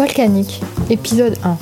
Volcanique, 0.00 0.62
épisode 0.88 1.36
1. 1.44 1.58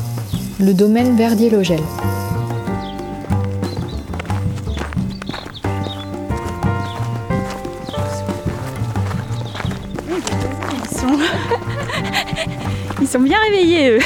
Le 0.60 0.72
domaine 0.72 1.16
Verdier-Logel. 1.16 1.80
Ils 13.00 13.08
sont, 13.08 13.18
bien 13.18 13.38
réveillés, 13.50 13.90
eux. 13.90 13.98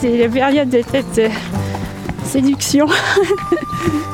C'est 0.00 0.18
la 0.18 0.28
période 0.28 0.70
de 0.70 0.82
cette 0.88 1.18
euh, 1.18 1.28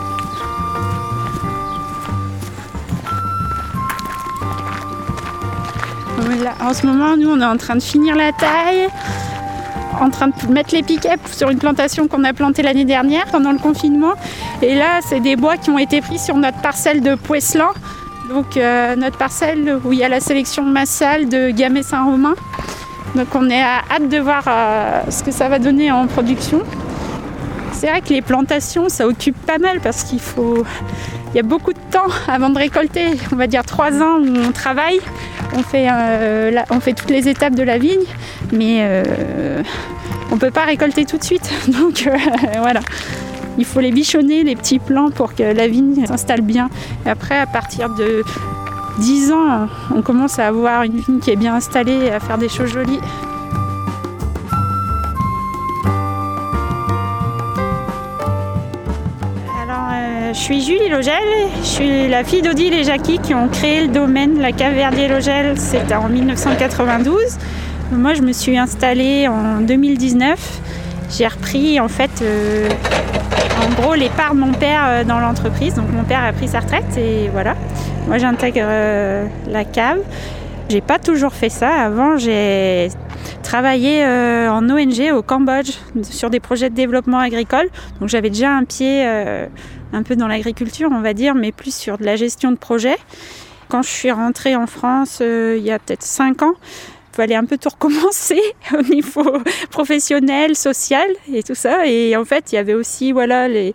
en 6.60 6.74
ce 6.74 6.86
moment, 6.86 7.16
nous, 7.16 7.30
on 7.30 7.40
est 7.40 7.44
en 7.44 7.56
train 7.56 7.76
de 7.76 7.82
finir 7.82 8.16
la 8.16 8.32
taille, 8.32 8.88
en 10.00 10.10
train 10.10 10.28
de 10.28 10.52
mettre 10.52 10.74
les 10.74 10.82
pick-up 10.82 11.20
sur 11.30 11.50
une 11.50 11.58
plantation 11.58 12.08
qu'on 12.08 12.24
a 12.24 12.32
plantée 12.32 12.62
l'année 12.62 12.84
dernière 12.84 13.26
pendant 13.26 13.52
le 13.52 13.58
confinement. 13.58 14.12
Et 14.62 14.74
là, 14.74 15.00
c'est 15.02 15.20
des 15.20 15.36
bois 15.36 15.56
qui 15.56 15.70
ont 15.70 15.78
été 15.78 16.00
pris 16.00 16.18
sur 16.18 16.36
notre 16.36 16.60
parcelle 16.60 17.00
de 17.00 17.14
Poisselan, 17.14 17.70
donc 18.28 18.56
euh, 18.56 18.94
notre 18.96 19.16
parcelle 19.16 19.78
où 19.84 19.92
il 19.92 19.98
y 19.98 20.04
a 20.04 20.08
la 20.08 20.20
sélection 20.20 20.62
massale 20.62 21.28
de 21.28 21.50
Gamay 21.50 21.82
Saint-Romain. 21.82 22.34
Donc 23.14 23.28
on 23.34 23.48
est 23.48 23.62
à 23.62 23.80
hâte 23.90 24.08
de 24.08 24.18
voir 24.18 24.44
euh, 24.46 25.00
ce 25.10 25.22
que 25.22 25.30
ça 25.30 25.48
va 25.48 25.58
donner 25.58 25.90
en 25.90 26.06
production. 26.06 26.60
C'est 27.72 27.88
vrai 27.88 28.00
que 28.00 28.10
les 28.10 28.22
plantations, 28.22 28.88
ça 28.88 29.06
occupe 29.06 29.36
pas 29.46 29.58
mal 29.58 29.80
parce 29.80 30.04
qu'il 30.04 30.20
faut, 30.20 30.64
il 31.32 31.36
y 31.36 31.40
a 31.40 31.42
beaucoup 31.42 31.72
de 31.72 31.78
temps 31.90 32.08
avant 32.26 32.50
de 32.50 32.58
récolter. 32.58 33.06
On 33.32 33.36
va 33.36 33.46
dire 33.46 33.64
trois 33.64 34.02
ans 34.02 34.18
où 34.18 34.48
on 34.48 34.52
travaille, 34.52 35.00
on 35.54 35.62
fait, 35.62 35.88
euh, 35.90 36.62
on 36.70 36.80
fait 36.80 36.92
toutes 36.92 37.10
les 37.10 37.28
étapes 37.28 37.54
de 37.54 37.62
la 37.62 37.78
vigne, 37.78 38.04
mais 38.52 38.78
euh, 38.80 39.62
on 40.30 40.34
ne 40.34 40.40
peut 40.40 40.50
pas 40.50 40.64
récolter 40.64 41.04
tout 41.04 41.18
de 41.18 41.24
suite. 41.24 41.50
Donc 41.68 42.06
euh, 42.06 42.16
voilà, 42.58 42.80
il 43.56 43.64
faut 43.64 43.80
les 43.80 43.92
bichonner, 43.92 44.44
les 44.44 44.56
petits 44.56 44.78
plants 44.78 45.10
pour 45.10 45.34
que 45.34 45.42
la 45.42 45.68
vigne 45.68 46.06
s'installe 46.06 46.42
bien. 46.42 46.70
Et 47.06 47.10
après, 47.10 47.38
à 47.38 47.46
partir 47.46 47.90
de 47.94 48.22
10 49.00 49.32
ans, 49.32 49.68
on 49.94 50.02
commence 50.02 50.38
à 50.38 50.46
avoir 50.46 50.82
une 50.82 50.98
vigne 50.98 51.20
qui 51.20 51.30
est 51.30 51.36
bien 51.36 51.54
installée, 51.54 52.10
à 52.10 52.20
faire 52.20 52.38
des 52.38 52.48
choses 52.48 52.72
jolies. 52.72 53.00
Je 60.38 60.44
suis 60.44 60.60
Julie 60.60 60.88
Logel, 60.88 61.14
je 61.62 61.66
suis 61.66 62.08
la 62.08 62.22
fille 62.22 62.42
d'Odile 62.42 62.72
et 62.72 62.84
Jackie 62.84 63.18
qui 63.18 63.34
ont 63.34 63.48
créé 63.48 63.80
le 63.80 63.88
domaine 63.88 64.40
La 64.40 64.52
Cave 64.52 64.72
Verdier-Logel, 64.74 65.58
c'était 65.58 65.96
en 65.96 66.08
1992. 66.08 67.20
Moi 67.90 68.14
je 68.14 68.22
me 68.22 68.32
suis 68.32 68.56
installée 68.56 69.26
en 69.26 69.60
2019. 69.60 70.38
J'ai 71.10 71.26
repris 71.26 71.80
en 71.80 71.88
fait 71.88 72.22
euh, 72.22 72.68
en 73.66 73.82
gros 73.82 73.94
les 73.94 74.10
parts 74.10 74.34
de 74.34 74.38
mon 74.38 74.52
père 74.52 74.82
euh, 74.86 75.04
dans 75.04 75.18
l'entreprise. 75.18 75.74
Donc 75.74 75.90
mon 75.92 76.04
père 76.04 76.22
a 76.22 76.32
pris 76.32 76.46
sa 76.46 76.60
retraite 76.60 76.96
et 76.96 77.28
voilà. 77.32 77.56
Moi 78.06 78.18
j'intègre 78.18 78.60
euh, 78.62 79.26
la 79.48 79.64
cave. 79.64 79.98
J'ai 80.68 80.80
pas 80.80 81.00
toujours 81.00 81.32
fait 81.32 81.50
ça. 81.50 81.70
Avant 81.70 82.16
j'ai 82.16 82.90
travaillé 83.48 84.04
en 84.04 84.68
ONG 84.68 85.10
au 85.14 85.22
Cambodge 85.22 85.70
sur 86.02 86.28
des 86.28 86.38
projets 86.38 86.68
de 86.68 86.74
développement 86.74 87.18
agricole. 87.18 87.68
Donc 87.98 88.10
j'avais 88.10 88.28
déjà 88.28 88.50
un 88.50 88.64
pied 88.64 89.02
un 89.92 90.02
peu 90.02 90.16
dans 90.16 90.28
l'agriculture, 90.28 90.90
on 90.92 91.00
va 91.00 91.14
dire, 91.14 91.34
mais 91.34 91.52
plus 91.52 91.74
sur 91.74 91.98
de 91.98 92.04
la 92.04 92.16
gestion 92.16 92.50
de 92.52 92.56
projet. 92.56 92.96
Quand 93.68 93.82
je 93.82 93.88
suis 93.88 94.10
rentrée 94.10 94.56
en 94.56 94.66
France 94.66 95.18
euh, 95.20 95.56
il 95.58 95.64
y 95.64 95.70
a 95.70 95.78
peut-être 95.78 96.02
cinq 96.02 96.42
ans, 96.42 96.54
il 97.12 97.16
fallait 97.16 97.34
un 97.34 97.44
peu 97.44 97.58
tout 97.58 97.68
recommencer 97.68 98.40
au 98.72 98.82
niveau 98.82 99.42
professionnel, 99.70 100.56
social 100.56 101.08
et 101.32 101.42
tout 101.42 101.54
ça. 101.54 101.86
Et 101.86 102.16
en 102.16 102.24
fait, 102.24 102.52
il 102.52 102.54
y 102.54 102.58
avait 102.58 102.74
aussi 102.74 103.12
voilà 103.12 103.48
les 103.48 103.74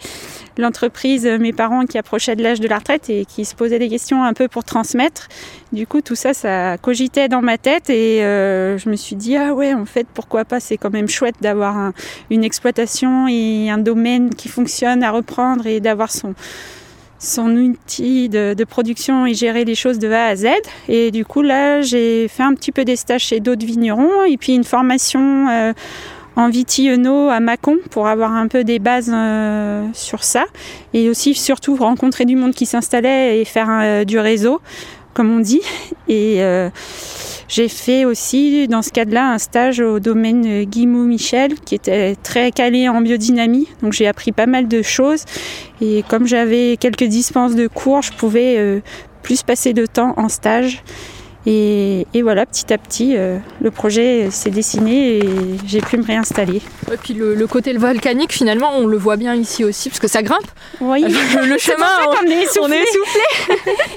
l'entreprise, 0.58 1.26
mes 1.26 1.54
parents 1.54 1.86
qui 1.86 1.98
approchaient 1.98 2.36
de 2.36 2.44
l'âge 2.44 2.60
de 2.60 2.68
la 2.68 2.78
retraite 2.78 3.10
et 3.10 3.26
qui 3.26 3.46
se 3.46 3.56
posaient 3.56 3.80
des 3.80 3.90
questions 3.90 4.24
un 4.24 4.34
peu 4.34 4.48
pour 4.48 4.64
transmettre. 4.64 5.28
Du 5.72 5.88
coup, 5.88 6.02
tout 6.02 6.16
ça, 6.16 6.34
ça 6.34 6.78
cogitait 6.78 7.28
dans 7.28 7.42
ma 7.42 7.58
tête 7.58 7.90
et 7.90 8.24
euh, 8.24 8.78
je 8.78 8.90
me 8.90 8.96
suis 8.96 9.16
dit, 9.16 9.36
ah 9.36 9.54
ouais, 9.54 9.74
en 9.74 9.86
fait, 9.86 10.08
pourquoi 10.14 10.46
pas, 10.46 10.60
c'est 10.60 10.78
quand 10.78 10.92
même 10.92 11.08
chouette 11.08 11.36
d'avoir 11.42 11.92
une 12.30 12.44
exploitation 12.44 13.28
et 13.28 13.70
un 13.70 13.78
domaine 13.78 14.34
qui 14.36 14.50
fonctionne 14.50 15.04
à 15.04 15.12
reprendre 15.12 15.66
et 15.68 15.80
d'avoir 15.80 16.12
son, 16.12 16.36
son 17.24 17.56
outil 17.56 18.30
de, 18.30 18.64
production 18.64 19.26
et 19.26 19.34
gérer 19.34 19.66
les 19.66 19.76
choses 19.76 20.00
de 20.00 20.10
A 20.10 20.28
à 20.28 20.36
Z. 20.36 20.48
Et 20.88 21.12
du 21.12 21.26
coup, 21.26 21.42
là, 21.42 21.82
j'ai 21.82 22.28
fait 22.28 22.44
un 22.44 22.54
petit 22.54 22.72
peu 22.72 22.86
des 22.86 22.96
stages 22.96 23.24
chez 23.24 23.40
d'autres 23.40 23.66
vignerons 23.66 24.24
et 24.28 24.38
puis 24.38 24.54
une 24.54 24.64
formation 24.64 25.50
euh, 25.50 25.74
en 26.36 26.50
Vitiono 26.50 27.30
à 27.30 27.40
Mâcon 27.40 27.78
pour 27.90 28.08
avoir 28.08 28.32
un 28.32 28.48
peu 28.48 28.64
des 28.64 28.80
bases 28.80 29.12
euh, 29.14 29.86
sur 29.94 30.24
ça. 30.24 30.46
Et 30.94 31.10
aussi 31.10 31.34
surtout 31.34 31.76
rencontrer 31.76 32.26
du 32.26 32.36
monde 32.36 32.54
qui 32.54 32.66
s'installait 32.66 33.40
et 33.40 33.46
faire 33.46 33.68
euh, 33.70 34.04
du 34.04 34.20
réseau 34.20 34.62
comme 35.14 35.30
on 35.30 35.40
dit. 35.40 35.62
Et 36.08 36.42
euh, 36.42 36.72
j'ai 37.48 37.70
fait 37.70 38.04
aussi 38.04 38.68
dans 38.68 38.82
ce 38.82 38.90
cadre-là 38.90 39.34
un 39.34 39.38
stage 39.38 39.80
au 39.80 40.00
domaine 40.00 40.64
Guimau 40.64 41.04
Michel 41.04 41.60
qui 41.60 41.76
était 41.76 42.16
très 42.16 42.52
calé 42.52 42.90
en 42.90 43.00
biodynamie. 43.00 43.68
Donc 43.84 43.94
j'ai 43.94 44.08
appris 44.08 44.32
pas 44.32 44.48
mal 44.48 44.68
de 44.68 44.82
choses. 44.82 45.26
Et 45.82 46.04
comme 46.10 46.26
j'avais 46.26 46.78
quelques 46.78 47.04
dispenses 47.04 47.54
de 47.54 47.68
cours 47.68 48.02
je 48.02 48.12
pouvais 48.12 48.82
plus 49.22 49.44
passer 49.44 49.74
de 49.74 49.86
temps 49.86 50.16
en 50.18 50.30
stage 50.30 50.84
et, 51.46 52.22
voilà, 52.22 52.46
petit 52.46 52.72
à 52.72 52.78
petit, 52.78 53.18
euh, 53.18 53.38
le 53.62 53.70
projet 53.70 54.30
s'est 54.32 54.50
dessiné 54.50 55.18
et 55.18 55.30
j'ai 55.66 55.82
pu 55.82 55.98
me 55.98 56.06
réinstaller. 56.06 56.62
Et 56.92 56.98
puis 56.98 57.14
le, 57.14 57.48
côté 57.48 57.74
volcanique, 57.74 58.32
finalement, 58.32 58.72
on 58.78 58.88
le 58.88 58.98
voit 58.98 59.18
bien 59.18 59.36
ici 59.36 59.66
aussi, 59.66 59.90
parce 59.90 60.00
que 60.00 60.08
ça 60.08 60.22
grimpe. 60.22 60.46
Oui, 60.80 61.02
le, 61.02 61.58
chemin, 61.58 61.86
on, 62.08 62.28
est 62.30 62.44
essoufflé. 62.44 62.62
On 62.62 62.72
est 62.72 62.84
essoufflé. 62.84 63.22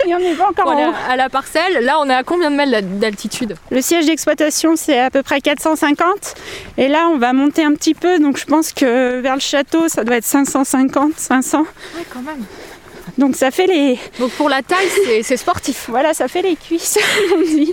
et 0.08 0.14
on 0.14 0.18
n'est 0.18 0.34
pas 0.34 0.48
encore 0.48 0.64
voilà, 0.64 0.92
à 1.08 1.16
la 1.16 1.28
parcelle. 1.28 1.84
Là, 1.84 1.98
on 2.00 2.10
est 2.10 2.14
à 2.14 2.24
combien 2.24 2.50
de 2.50 2.56
mètres 2.56 2.86
d'altitude? 2.98 3.54
Le 3.70 3.80
siège 3.80 4.06
d'exploitation, 4.06 4.74
c'est 4.74 4.98
à 4.98 5.10
peu 5.10 5.22
près 5.22 5.40
450. 5.40 6.34
Et 6.78 6.88
là, 6.88 7.08
on 7.12 7.18
va 7.18 7.32
monter 7.32 7.64
un 7.64 7.74
petit 7.74 7.94
peu, 7.94 8.18
donc 8.18 8.38
je 8.38 8.44
pense 8.44 8.72
que 8.72 9.20
vers 9.20 9.34
le 9.34 9.40
château, 9.40 9.88
ça 9.88 10.02
doit 10.02 10.16
être 10.16 10.24
550, 10.24 11.12
500. 11.16 11.64
Oui, 11.96 12.02
quand 12.12 12.22
même. 12.22 12.44
Donc 13.18 13.36
ça 13.36 13.50
fait 13.50 13.66
les. 13.66 13.98
Donc 14.18 14.30
pour 14.32 14.48
la 14.48 14.62
taille, 14.62 14.88
c'est 15.22 15.36
sportif. 15.36 15.86
voilà, 15.88 16.14
ça 16.14 16.28
fait 16.28 16.42
les 16.42 16.56
cuisses, 16.56 16.98
on 17.34 17.40
dit. 17.42 17.72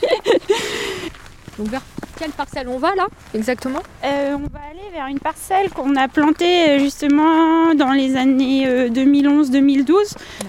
Donc 1.58 1.68
vers 1.68 1.81
quelle 2.18 2.31
parcelle 2.31 2.68
on 2.68 2.78
va 2.78 2.94
là 2.96 3.08
exactement? 3.34 3.81
Euh, 4.04 4.34
On 4.36 4.48
va 4.54 4.59
aller 4.70 4.90
vers 4.94 5.08
une 5.08 5.20
parcelle 5.20 5.70
qu'on 5.72 5.96
a 5.96 6.08
plantée 6.08 6.70
euh, 6.70 6.80
justement 6.80 7.74
dans 7.74 7.92
les 7.92 8.16
années 8.16 8.68
2011-2012. 8.90 9.92
Euh, 9.92 10.04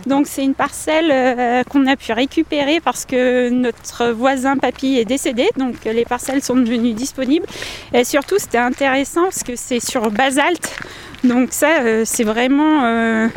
Donc 0.06 0.26
c'est 0.26 0.44
une 0.44 0.54
parcelle 0.54 1.64
qu'on 1.70 1.86
a 1.86 1.96
pu 1.96 2.12
récupérer 2.12 2.80
parce 2.80 3.04
que 3.06 3.48
notre 3.48 4.10
voisin 4.10 4.56
papy 4.56 4.98
est 4.98 5.04
décédé. 5.04 5.48
Donc 5.56 5.76
les 5.84 6.04
parcelles 6.04 6.42
sont 6.42 6.56
devenues 6.56 6.92
disponibles. 6.92 7.46
Et 7.92 8.04
surtout 8.04 8.36
c'était 8.38 8.58
intéressant 8.58 9.24
parce 9.24 9.42
que 9.42 9.56
c'est 9.56 9.80
sur 9.80 10.10
basalte. 10.10 10.76
Donc 11.24 11.48
ça 11.52 12.04
c'est 12.04 12.24
vraiment 12.24 13.30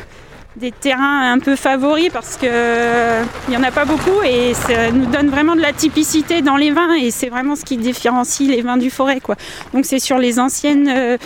des 0.57 0.71
terrains 0.71 1.31
un 1.31 1.39
peu 1.39 1.55
favoris 1.55 2.09
parce 2.11 2.37
qu'il 2.37 2.49
n'y 3.49 3.57
en 3.57 3.63
a 3.63 3.71
pas 3.71 3.85
beaucoup 3.85 4.21
et 4.25 4.53
ça 4.53 4.91
nous 4.91 5.05
donne 5.05 5.29
vraiment 5.29 5.55
de 5.55 5.61
la 5.61 5.73
typicité 5.73 6.41
dans 6.41 6.57
les 6.57 6.71
vins 6.71 6.93
et 6.95 7.11
c'est 7.11 7.29
vraiment 7.29 7.55
ce 7.55 7.63
qui 7.63 7.77
différencie 7.77 8.49
les 8.49 8.61
vins 8.61 8.77
du 8.77 8.89
forêt. 8.89 9.19
Quoi. 9.19 9.35
Donc 9.73 9.85
c'est 9.85 9.99
sur 9.99 10.17
les 10.17 10.39
anciennes 10.39 10.89
euh, 10.89 11.17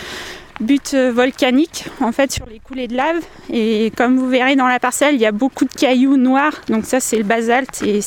buttes 0.60 0.94
volcaniques, 0.94 1.86
en 2.00 2.12
fait 2.12 2.30
sur 2.30 2.46
les 2.46 2.58
coulées 2.58 2.88
de 2.88 2.96
lave 2.96 3.22
et 3.50 3.90
comme 3.96 4.18
vous 4.18 4.28
verrez 4.28 4.54
dans 4.54 4.68
la 4.68 4.78
parcelle, 4.78 5.14
il 5.14 5.20
y 5.20 5.26
a 5.26 5.32
beaucoup 5.32 5.64
de 5.64 5.72
cailloux 5.72 6.16
noirs, 6.16 6.54
donc 6.68 6.84
ça 6.84 7.00
c'est 7.00 7.16
le 7.16 7.24
basalte 7.24 7.82
et 7.82 8.00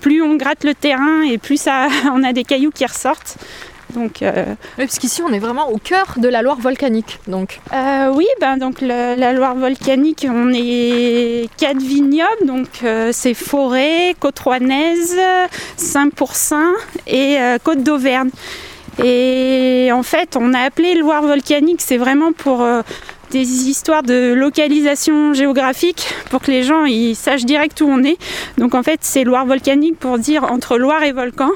plus 0.00 0.22
on 0.22 0.36
gratte 0.36 0.64
le 0.64 0.74
terrain 0.74 1.22
et 1.22 1.38
plus 1.38 1.60
ça, 1.60 1.88
on 2.12 2.22
a 2.22 2.32
des 2.32 2.44
cailloux 2.44 2.70
qui 2.70 2.86
ressortent. 2.86 3.36
Donc, 3.94 4.22
euh, 4.22 4.44
oui, 4.78 4.86
parce 4.86 4.98
qu'ici 4.98 5.22
on 5.22 5.32
est 5.32 5.38
vraiment 5.38 5.70
au 5.70 5.78
cœur 5.78 6.14
de 6.16 6.28
la 6.28 6.42
Loire 6.42 6.58
volcanique. 6.58 7.20
Donc. 7.28 7.60
Euh, 7.72 8.12
oui, 8.12 8.26
ben, 8.40 8.56
donc 8.56 8.80
la 8.80 9.32
Loire 9.32 9.54
volcanique, 9.54 10.26
on 10.28 10.52
est 10.52 11.48
quatre 11.56 11.78
vignobles, 11.78 12.46
donc 12.46 12.68
euh, 12.82 13.10
c'est 13.12 13.34
Forêt, 13.34 14.16
Côte 14.18 14.38
Rouennaise, 14.40 15.16
Saint-Pourçain 15.76 16.72
et 17.06 17.38
Côte 17.62 17.82
d'Auvergne. 17.82 18.30
Et 19.02 19.90
en 19.92 20.02
fait, 20.02 20.36
on 20.36 20.54
a 20.54 20.60
appelé 20.60 20.94
Loire 20.94 21.22
volcanique, 21.22 21.80
c'est 21.80 21.96
vraiment 21.96 22.32
pour 22.32 22.64
des 23.30 23.68
histoires 23.68 24.02
de 24.02 24.32
localisation 24.32 25.34
géographique 25.34 26.06
pour 26.30 26.40
que 26.40 26.50
les 26.50 26.62
gens 26.62 26.84
ils 26.84 27.16
sachent 27.16 27.44
direct 27.44 27.80
où 27.80 27.86
on 27.88 28.02
est. 28.04 28.18
Donc 28.58 28.74
en 28.74 28.82
fait, 28.82 29.00
c'est 29.02 29.24
Loire 29.24 29.46
volcanique 29.46 29.98
pour 29.98 30.18
dire 30.18 30.44
entre 30.44 30.78
Loire 30.78 31.02
et 31.02 31.12
volcan. 31.12 31.50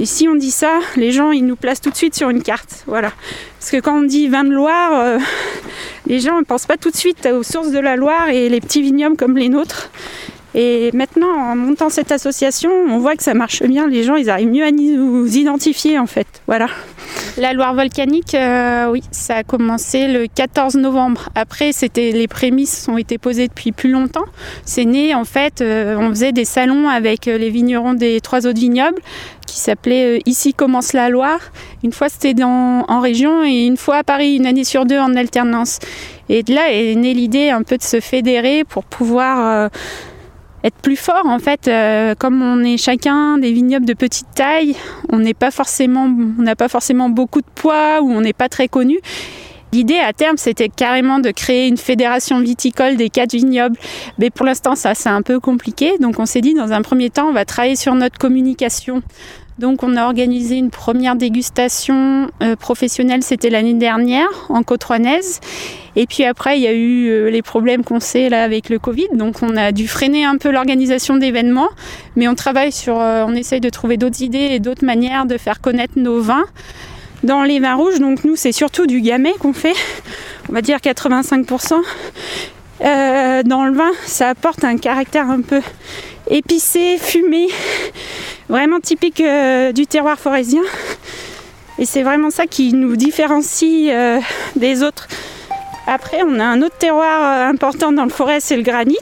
Et 0.00 0.06
si 0.06 0.26
on 0.28 0.34
dit 0.34 0.50
ça, 0.50 0.80
les 0.96 1.12
gens 1.12 1.30
ils 1.30 1.44
nous 1.44 1.56
placent 1.56 1.82
tout 1.82 1.90
de 1.90 1.96
suite 1.96 2.14
sur 2.14 2.30
une 2.30 2.42
carte. 2.42 2.84
Voilà. 2.86 3.12
Parce 3.58 3.70
que 3.70 3.76
quand 3.76 3.98
on 3.98 4.02
dit 4.02 4.28
vin 4.28 4.44
de 4.44 4.50
Loire, 4.50 4.92
euh, 4.94 5.18
les 6.06 6.20
gens 6.20 6.38
ne 6.38 6.44
pensent 6.44 6.64
pas 6.64 6.78
tout 6.78 6.90
de 6.90 6.96
suite 6.96 7.28
aux 7.30 7.42
sources 7.42 7.70
de 7.70 7.78
la 7.78 7.96
Loire 7.96 8.30
et 8.30 8.48
les 8.48 8.60
petits 8.62 8.80
vignobles 8.80 9.16
comme 9.16 9.36
les 9.36 9.50
nôtres. 9.50 9.90
Et 10.54 10.90
maintenant, 10.94 11.30
en 11.30 11.54
montant 11.54 11.90
cette 11.90 12.10
association, 12.10 12.70
on 12.88 12.98
voit 12.98 13.14
que 13.14 13.22
ça 13.22 13.34
marche 13.34 13.62
bien. 13.62 13.86
Les 13.86 14.02
gens, 14.02 14.16
ils 14.16 14.30
arrivent 14.30 14.50
mieux 14.50 14.64
à 14.64 14.72
nous 14.72 15.26
identifier, 15.36 15.96
en 15.98 16.06
fait. 16.06 16.26
Voilà. 16.48 16.66
La 17.36 17.52
Loire 17.52 17.74
volcanique, 17.74 18.34
euh, 18.34 18.90
oui, 18.90 19.02
ça 19.12 19.36
a 19.36 19.42
commencé 19.44 20.08
le 20.08 20.26
14 20.26 20.74
novembre. 20.76 21.28
Après, 21.36 21.70
c'était 21.72 22.10
les 22.10 22.26
prémices 22.26 22.88
ont 22.88 22.98
été 22.98 23.16
posées 23.16 23.46
depuis 23.46 23.70
plus 23.70 23.92
longtemps. 23.92 24.24
C'est 24.64 24.86
né, 24.86 25.14
en 25.14 25.24
fait, 25.24 25.60
euh, 25.60 25.96
on 26.00 26.10
faisait 26.10 26.32
des 26.32 26.44
salons 26.44 26.88
avec 26.88 27.26
les 27.26 27.50
vignerons 27.50 27.94
des 27.94 28.20
trois 28.20 28.46
autres 28.48 28.58
vignobles 28.58 29.00
qui 29.50 29.58
s'appelait 29.58 30.20
Ici 30.26 30.54
commence 30.54 30.92
la 30.92 31.08
Loire. 31.08 31.40
Une 31.82 31.92
fois, 31.92 32.08
c'était 32.08 32.34
en 32.42 33.00
région 33.00 33.44
et 33.44 33.66
une 33.66 33.76
fois 33.76 33.96
à 33.96 34.04
Paris, 34.04 34.36
une 34.36 34.46
année 34.46 34.64
sur 34.64 34.86
deux 34.86 34.98
en 34.98 35.16
alternance. 35.16 35.78
Et 36.28 36.42
de 36.42 36.54
là 36.54 36.72
est 36.72 36.94
née 36.94 37.14
l'idée 37.14 37.50
un 37.50 37.62
peu 37.62 37.76
de 37.76 37.82
se 37.82 38.00
fédérer 38.00 38.64
pour 38.64 38.84
pouvoir 38.84 39.70
être 40.62 40.76
plus 40.76 40.96
fort 40.96 41.26
en 41.26 41.38
fait 41.38 41.68
euh, 41.68 42.14
comme 42.14 42.42
on 42.42 42.62
est 42.62 42.76
chacun 42.76 43.38
des 43.38 43.52
vignobles 43.52 43.86
de 43.86 43.94
petite 43.94 44.26
taille 44.34 44.76
on 45.08 45.18
n'est 45.18 45.34
pas 45.34 45.48
on 45.96 46.42
n'a 46.42 46.56
pas 46.56 46.68
forcément 46.68 47.08
beaucoup 47.08 47.40
de 47.40 47.50
poids 47.54 48.00
ou 48.02 48.10
on 48.10 48.20
n'est 48.20 48.34
pas 48.34 48.48
très 48.48 48.68
connu 48.68 48.98
L'idée 49.72 49.98
à 49.98 50.12
terme, 50.12 50.36
c'était 50.36 50.68
carrément 50.68 51.20
de 51.20 51.30
créer 51.30 51.68
une 51.68 51.76
fédération 51.76 52.40
viticole 52.40 52.96
des 52.96 53.08
quatre 53.08 53.32
vignobles. 53.32 53.76
Mais 54.18 54.28
pour 54.30 54.44
l'instant, 54.44 54.74
ça, 54.74 54.96
c'est 54.96 55.08
un 55.08 55.22
peu 55.22 55.38
compliqué. 55.38 55.96
Donc, 55.98 56.18
on 56.18 56.26
s'est 56.26 56.40
dit, 56.40 56.54
dans 56.54 56.72
un 56.72 56.82
premier 56.82 57.08
temps, 57.08 57.28
on 57.28 57.32
va 57.32 57.44
travailler 57.44 57.76
sur 57.76 57.94
notre 57.94 58.18
communication. 58.18 59.00
Donc, 59.60 59.82
on 59.82 59.94
a 59.94 60.06
organisé 60.06 60.56
une 60.56 60.70
première 60.70 61.16
dégustation 61.16 62.30
euh, 62.42 62.56
professionnelle, 62.56 63.22
c'était 63.22 63.50
l'année 63.50 63.74
dernière, 63.74 64.26
en 64.48 64.62
côte 64.62 64.84
et 65.96 66.06
puis 66.06 66.24
après, 66.24 66.58
il 66.58 66.62
y 66.62 66.66
a 66.66 66.72
eu 66.72 67.08
euh, 67.08 67.30
les 67.30 67.42
problèmes 67.42 67.84
qu'on 67.84 68.00
sait 68.00 68.30
là 68.30 68.42
avec 68.42 68.70
le 68.70 68.78
Covid, 68.78 69.08
donc 69.12 69.42
on 69.42 69.54
a 69.58 69.70
dû 69.70 69.86
freiner 69.86 70.24
un 70.24 70.38
peu 70.38 70.50
l'organisation 70.50 71.18
d'événements, 71.18 71.68
mais 72.16 72.26
on 72.26 72.34
travaille 72.34 72.72
sur, 72.72 72.98
euh, 72.98 73.22
on 73.28 73.34
essaye 73.34 73.60
de 73.60 73.68
trouver 73.68 73.98
d'autres 73.98 74.22
idées 74.22 74.48
et 74.50 74.60
d'autres 74.60 74.86
manières 74.86 75.26
de 75.26 75.36
faire 75.36 75.60
connaître 75.60 75.94
nos 75.96 76.22
vins. 76.22 76.46
Dans 77.22 77.42
les 77.42 77.60
vins 77.60 77.74
rouges, 77.74 78.00
donc 78.00 78.24
nous, 78.24 78.34
c'est 78.34 78.52
surtout 78.52 78.86
du 78.86 79.02
gamay 79.02 79.34
qu'on 79.40 79.52
fait, 79.52 79.74
on 80.48 80.54
va 80.54 80.62
dire 80.62 80.78
85%. 80.78 81.74
Euh, 82.82 83.42
dans 83.42 83.64
le 83.64 83.72
vin, 83.72 83.90
ça 84.06 84.30
apporte 84.30 84.64
un 84.64 84.76
caractère 84.76 85.28
un 85.28 85.42
peu 85.42 85.60
épicé, 86.28 86.96
fumé, 86.98 87.48
vraiment 88.48 88.80
typique 88.80 89.22
du 89.74 89.86
terroir 89.86 90.18
forésien. 90.18 90.62
Et 91.78 91.86
c'est 91.86 92.02
vraiment 92.02 92.30
ça 92.30 92.46
qui 92.46 92.72
nous 92.72 92.96
différencie 92.96 93.90
des 94.56 94.82
autres 94.82 95.08
après, 95.92 96.22
on 96.24 96.38
a 96.38 96.44
un 96.44 96.62
autre 96.62 96.76
terroir 96.78 97.20
euh, 97.20 97.50
important 97.50 97.90
dans 97.90 98.04
le 98.04 98.10
forêt, 98.10 98.38
c'est 98.38 98.56
le 98.56 98.62
granit. 98.62 98.96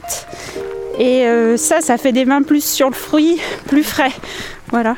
Et 0.97 1.27
euh, 1.27 1.55
ça, 1.55 1.81
ça 1.81 1.97
fait 1.97 2.11
des 2.11 2.25
vins 2.25 2.41
plus 2.41 2.63
sur 2.63 2.89
le 2.89 2.95
fruit, 2.95 3.39
plus 3.67 3.83
frais. 3.83 4.11
Voilà. 4.71 4.95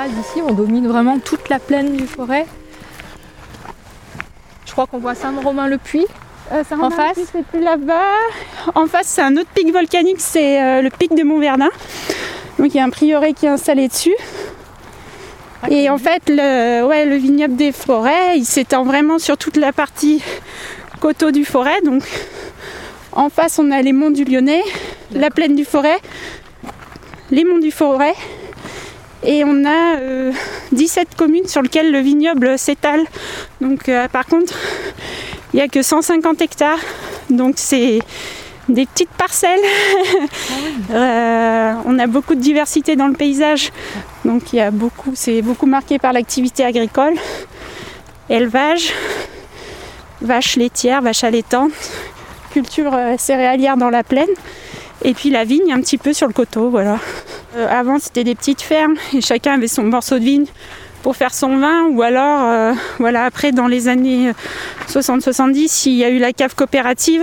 Là, 0.00 0.08
d'ici, 0.08 0.40
on 0.46 0.52
domine 0.52 0.86
vraiment 0.86 1.18
toute 1.18 1.48
la 1.48 1.58
plaine 1.58 1.96
du 1.96 2.06
forêt. 2.06 2.46
Je 4.66 4.72
crois 4.72 4.86
qu'on 4.86 4.98
voit 4.98 5.14
Saint-Romain-le-Puy. 5.14 6.06
Euh, 6.52 6.64
en 6.80 6.90
face 6.90 7.18
c'est 7.32 7.44
plus 7.44 7.60
là-bas. 7.60 8.16
En 8.74 8.86
face, 8.86 9.06
c'est 9.06 9.22
un 9.22 9.36
autre 9.36 9.50
pic 9.54 9.72
volcanique, 9.72 10.20
c'est 10.20 10.82
le 10.82 10.90
pic 10.90 11.14
de 11.14 11.22
Montverdun. 11.22 11.68
Donc 12.58 12.74
il 12.74 12.76
y 12.76 12.80
a 12.80 12.84
un 12.84 12.90
prieuré 12.90 13.34
qui 13.34 13.46
est 13.46 13.50
installé 13.50 13.88
dessus. 13.88 14.14
Et 15.68 15.90
en 15.90 15.98
fait, 15.98 16.22
le, 16.28 16.84
ouais, 16.86 17.04
le 17.04 17.16
vignoble 17.16 17.56
des 17.56 17.70
forêts, 17.70 18.36
il 18.36 18.44
s'étend 18.44 18.84
vraiment 18.84 19.18
sur 19.18 19.36
toute 19.36 19.56
la 19.56 19.72
partie 19.72 20.22
coteau 21.00 21.30
du 21.30 21.44
forêt. 21.44 21.80
Donc 21.84 22.02
en 23.12 23.28
face, 23.28 23.58
on 23.58 23.70
a 23.70 23.82
les 23.82 23.92
monts 23.92 24.10
du 24.10 24.24
Lyonnais, 24.24 24.64
la 25.12 25.30
plaine 25.30 25.54
du 25.54 25.64
forêt, 25.64 25.98
les 27.30 27.44
monts 27.44 27.58
du 27.58 27.70
forêt. 27.70 28.14
Et 29.24 29.44
on 29.44 29.64
a 29.66 29.96
17 30.72 31.08
euh, 31.08 31.16
communes 31.16 31.46
sur 31.46 31.62
lesquelles 31.62 31.92
le 31.92 31.98
vignoble 31.98 32.58
s'étale. 32.58 33.04
Donc 33.60 33.88
euh, 33.88 34.08
par 34.08 34.26
contre, 34.26 34.54
il 35.52 35.56
n'y 35.56 35.62
a 35.62 35.68
que 35.68 35.82
150 35.82 36.40
hectares. 36.40 36.78
Donc 37.28 37.54
c'est 37.56 37.98
des 38.68 38.86
petites 38.86 39.10
parcelles. 39.10 39.60
Ah 40.92 40.94
euh, 40.94 41.72
on 41.84 41.98
a 41.98 42.06
beaucoup 42.06 42.34
de 42.34 42.40
diversité 42.40 42.96
dans 42.96 43.08
le 43.08 43.14
paysage. 43.14 43.72
Donc 44.24 44.52
il 44.52 44.56
y 44.56 44.60
a 44.60 44.70
beaucoup, 44.70 45.12
c'est 45.14 45.42
beaucoup 45.42 45.66
marqué 45.66 45.98
par 45.98 46.12
l'activité 46.12 46.64
agricole, 46.64 47.14
élevage, 48.28 48.92
vaches 50.22 50.56
laitières, 50.56 51.02
vaches 51.02 51.24
allaitantes, 51.24 51.72
culture 52.52 52.92
céréalière 53.18 53.76
dans 53.76 53.90
la 53.90 54.02
plaine, 54.02 54.28
et 55.02 55.14
puis 55.14 55.30
la 55.30 55.44
vigne 55.44 55.72
un 55.72 55.80
petit 55.80 55.98
peu 55.98 56.12
sur 56.12 56.26
le 56.26 56.32
coteau, 56.32 56.70
voilà. 56.70 56.98
Euh, 57.56 57.66
avant 57.68 57.98
c'était 57.98 58.24
des 58.24 58.34
petites 58.34 58.62
fermes 58.62 58.94
et 59.12 59.20
chacun 59.20 59.54
avait 59.54 59.68
son 59.68 59.82
morceau 59.82 60.18
de 60.18 60.24
vigne 60.24 60.46
pour 61.02 61.16
faire 61.16 61.34
son 61.34 61.56
vin 61.58 61.86
ou 61.86 62.02
alors 62.02 62.74
voilà 62.98 63.24
après 63.24 63.52
dans 63.52 63.66
les 63.66 63.88
années 63.88 64.32
60-70 64.86 65.88
il 65.88 65.94
y 65.94 66.04
a 66.04 66.10
eu 66.10 66.18
la 66.18 66.34
cave 66.34 66.54
coopérative 66.54 67.22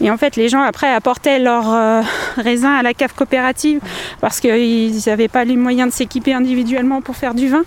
et 0.00 0.10
en 0.10 0.16
fait, 0.16 0.36
les 0.36 0.48
gens 0.48 0.62
après 0.62 0.92
apportaient 0.92 1.38
leurs 1.38 1.72
euh, 1.72 2.02
raisins 2.36 2.66
à 2.78 2.82
la 2.82 2.92
cave 2.92 3.14
coopérative 3.14 3.80
parce 4.20 4.40
qu'ils 4.40 4.98
n'avaient 5.06 5.28
pas 5.28 5.44
les 5.44 5.56
moyens 5.56 5.90
de 5.90 5.94
s'équiper 5.94 6.34
individuellement 6.34 7.00
pour 7.00 7.16
faire 7.16 7.34
du 7.34 7.48
vin. 7.48 7.64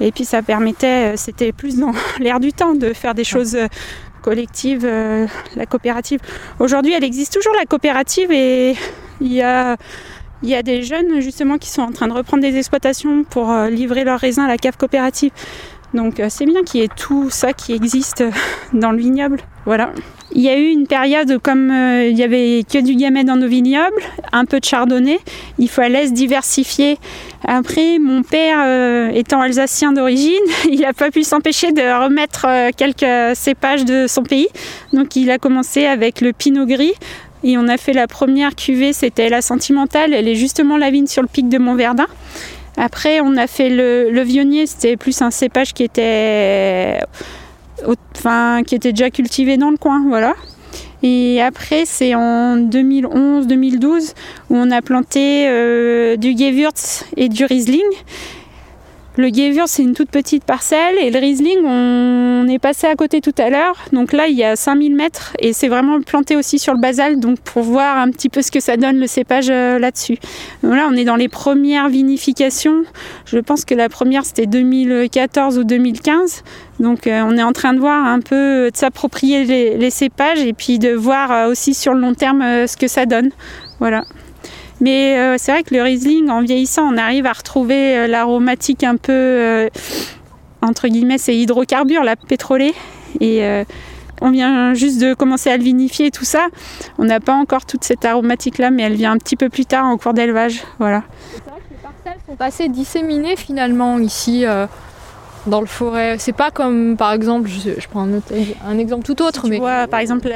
Et 0.00 0.12
puis 0.12 0.24
ça 0.24 0.42
permettait, 0.42 1.12
euh, 1.12 1.16
c'était 1.16 1.52
plus 1.52 1.78
dans 1.78 1.92
l'air 2.18 2.40
du 2.40 2.52
temps 2.52 2.74
de 2.74 2.92
faire 2.92 3.14
des 3.14 3.24
choses 3.24 3.54
euh, 3.54 3.68
collectives, 4.22 4.86
la 5.56 5.64
coopérative. 5.64 6.20
Aujourd'hui, 6.58 6.92
elle 6.92 7.04
existe 7.04 7.32
toujours 7.32 7.54
la 7.58 7.64
coopérative 7.64 8.30
et 8.30 8.76
il 9.22 9.32
y 9.32 9.40
a, 9.40 9.78
il 10.42 10.48
y 10.48 10.54
a 10.54 10.62
des 10.62 10.82
jeunes 10.82 11.20
justement 11.20 11.58
qui 11.58 11.68
sont 11.68 11.82
en 11.82 11.92
train 11.92 12.08
de 12.08 12.12
reprendre 12.12 12.42
des 12.42 12.56
exploitations 12.56 13.24
pour 13.24 13.52
livrer 13.70 14.04
leurs 14.04 14.20
raisins 14.20 14.42
à 14.42 14.48
la 14.48 14.56
cave 14.56 14.76
coopérative. 14.76 15.32
Donc 15.94 16.22
c'est 16.28 16.46
bien 16.46 16.62
qu'il 16.62 16.80
y 16.80 16.84
ait 16.84 16.88
tout 16.88 17.30
ça 17.30 17.52
qui 17.52 17.72
existe 17.72 18.24
dans 18.72 18.92
le 18.92 18.98
vignoble. 18.98 19.40
Voilà. 19.66 19.92
Il 20.32 20.42
y 20.42 20.48
a 20.48 20.56
eu 20.56 20.68
une 20.68 20.86
période 20.86 21.38
comme 21.42 21.72
euh, 21.72 22.06
il 22.06 22.16
y 22.16 22.22
avait 22.22 22.64
que 22.70 22.78
du 22.80 22.94
gamay 22.94 23.24
dans 23.24 23.34
nos 23.34 23.48
vignobles, 23.48 24.00
un 24.30 24.44
peu 24.44 24.60
de 24.60 24.64
chardonnay, 24.64 25.18
il 25.58 25.68
fallait 25.68 26.06
se 26.06 26.12
diversifier. 26.12 26.98
Après, 27.44 27.98
mon 27.98 28.22
père, 28.22 28.58
euh, 28.60 29.10
étant 29.10 29.40
alsacien 29.40 29.92
d'origine, 29.92 30.32
il 30.70 30.80
n'a 30.80 30.92
pas 30.92 31.10
pu 31.10 31.24
s'empêcher 31.24 31.72
de 31.72 31.82
remettre 31.82 32.46
euh, 32.48 32.70
quelques 32.76 33.36
cépages 33.36 33.84
de 33.84 34.06
son 34.06 34.22
pays. 34.22 34.46
Donc 34.92 35.16
il 35.16 35.30
a 35.32 35.38
commencé 35.38 35.86
avec 35.86 36.20
le 36.20 36.32
pinot 36.32 36.66
gris. 36.66 36.94
Et 37.42 37.56
on 37.56 37.68
a 37.68 37.76
fait 37.76 37.92
la 37.92 38.06
première 38.06 38.54
cuvée, 38.54 38.92
c'était 38.92 39.28
la 39.28 39.42
sentimentale. 39.42 40.12
Elle 40.12 40.28
est 40.28 40.34
justement 40.34 40.76
la 40.76 40.90
vigne 40.90 41.06
sur 41.06 41.22
le 41.22 41.28
pic 41.28 41.48
de 41.48 41.58
Montverdun. 41.58 42.06
Après, 42.76 43.20
on 43.20 43.36
a 43.36 43.46
fait 43.46 43.70
le, 43.70 44.22
vionnier, 44.22 44.66
c'était 44.66 44.96
plus 44.96 45.20
un 45.22 45.30
cépage 45.30 45.74
qui 45.74 45.82
était 45.82 47.00
enfin, 48.16 48.62
qui 48.66 48.74
était 48.74 48.92
déjà 48.92 49.10
cultivé 49.10 49.56
dans 49.56 49.70
le 49.70 49.76
coin, 49.76 50.04
voilà. 50.06 50.34
Et 51.02 51.40
après, 51.40 51.84
c'est 51.86 52.14
en 52.14 52.58
2011-2012 52.58 54.12
où 54.50 54.56
on 54.56 54.70
a 54.70 54.82
planté 54.82 55.48
euh, 55.48 56.16
du 56.16 56.36
Gewürz 56.36 57.04
et 57.16 57.28
du 57.28 57.44
Riesling. 57.44 57.80
Le 59.16 59.26
Gewürz, 59.26 59.66
c'est 59.66 59.82
une 59.82 59.94
toute 59.94 60.10
petite 60.10 60.44
parcelle 60.44 60.96
et 61.00 61.10
le 61.10 61.18
Riesling, 61.18 61.64
on 61.64 62.46
est 62.48 62.60
passé 62.60 62.86
à 62.86 62.94
côté 62.94 63.20
tout 63.20 63.34
à 63.38 63.50
l'heure. 63.50 63.76
Donc 63.92 64.12
là, 64.12 64.28
il 64.28 64.36
y 64.36 64.44
a 64.44 64.54
5000 64.54 64.94
mètres 64.94 65.32
et 65.40 65.52
c'est 65.52 65.66
vraiment 65.66 66.00
planté 66.00 66.36
aussi 66.36 66.60
sur 66.60 66.74
le 66.74 66.80
basal, 66.80 67.18
donc 67.18 67.40
pour 67.40 67.64
voir 67.64 67.98
un 67.98 68.10
petit 68.10 68.28
peu 68.28 68.40
ce 68.40 68.52
que 68.52 68.60
ça 68.60 68.76
donne 68.76 68.98
le 68.98 69.08
cépage 69.08 69.48
euh, 69.50 69.80
là-dessus. 69.80 70.16
On 70.62 70.94
est 70.94 71.04
dans 71.04 71.16
les 71.16 71.28
premières 71.28 71.88
vinifications. 71.88 72.84
Je 73.26 73.38
pense 73.38 73.64
que 73.64 73.74
la 73.74 73.88
première, 73.88 74.24
c'était 74.24 74.46
2014 74.46 75.58
ou 75.58 75.64
2015. 75.64 76.44
Donc 76.78 77.08
euh, 77.08 77.22
on 77.26 77.36
est 77.36 77.42
en 77.42 77.52
train 77.52 77.74
de 77.74 77.80
voir 77.80 78.06
un 78.06 78.20
peu, 78.20 78.70
de 78.70 78.76
s'approprier 78.76 79.44
les, 79.44 79.76
les, 79.76 79.90
cépages 79.90 80.40
et 80.40 80.52
puis 80.52 80.78
de 80.78 80.92
voir 80.94 81.32
euh, 81.32 81.50
aussi 81.50 81.74
sur 81.74 81.94
le 81.94 82.00
long 82.00 82.14
terme 82.14 82.42
ce 82.68 82.76
que 82.76 82.86
ça 82.86 83.06
donne. 83.06 83.30
Voilà. 83.80 84.04
Mais 84.80 85.18
euh, 85.18 85.36
c'est 85.38 85.52
vrai 85.52 85.62
que 85.62 85.74
le 85.74 85.82
Riesling, 85.82 86.30
en 86.30 86.42
vieillissant, 86.42 86.92
on 86.92 86.96
arrive 86.96 87.26
à 87.26 87.32
retrouver 87.32 87.96
euh, 87.96 88.06
l'aromatique 88.06 88.82
un 88.82 88.96
peu, 88.96 89.12
euh, 89.12 89.68
entre 90.62 90.88
guillemets, 90.88 91.18
c'est 91.18 91.36
hydrocarbures, 91.36 92.02
la 92.02 92.16
pétrolée. 92.16 92.74
Et 93.20 93.42
on 94.20 94.30
vient 94.30 94.72
juste 94.74 95.00
de 95.00 95.14
commencer 95.14 95.50
à 95.50 95.56
le 95.56 95.64
vinifier 95.64 96.12
tout 96.12 96.24
ça. 96.24 96.46
On 96.98 97.04
n'a 97.04 97.18
pas 97.18 97.34
encore 97.34 97.66
toute 97.66 97.82
cette 97.82 98.04
aromatique-là, 98.04 98.70
mais 98.70 98.84
elle 98.84 98.94
vient 98.94 99.10
un 99.10 99.18
petit 99.18 99.34
peu 99.34 99.48
plus 99.48 99.66
tard 99.66 99.86
en 99.86 99.96
cours 99.96 100.14
d'élevage. 100.14 100.62
Voilà. 100.78 101.02
C'est 101.34 101.50
vrai 101.50 101.58
que 101.58 101.74
les 101.74 101.82
parcelles 101.82 102.20
sont 102.28 102.40
assez 102.40 102.68
disséminées 102.68 103.34
finalement 103.34 103.98
ici 103.98 104.44
dans 105.46 105.60
le 105.60 105.66
forêt. 105.66 106.16
C'est 106.18 106.32
pas 106.32 106.50
comme 106.50 106.96
par 106.96 107.12
exemple, 107.12 107.48
je, 107.48 107.86
prends 107.88 108.06
un, 108.66 108.78
exemple 108.78 109.04
tout 109.04 109.22
autre, 109.22 109.46
mais. 109.48 109.56
Tu 109.56 109.60
vois, 109.60 109.86
par 109.86 110.00
exemple, 110.00 110.28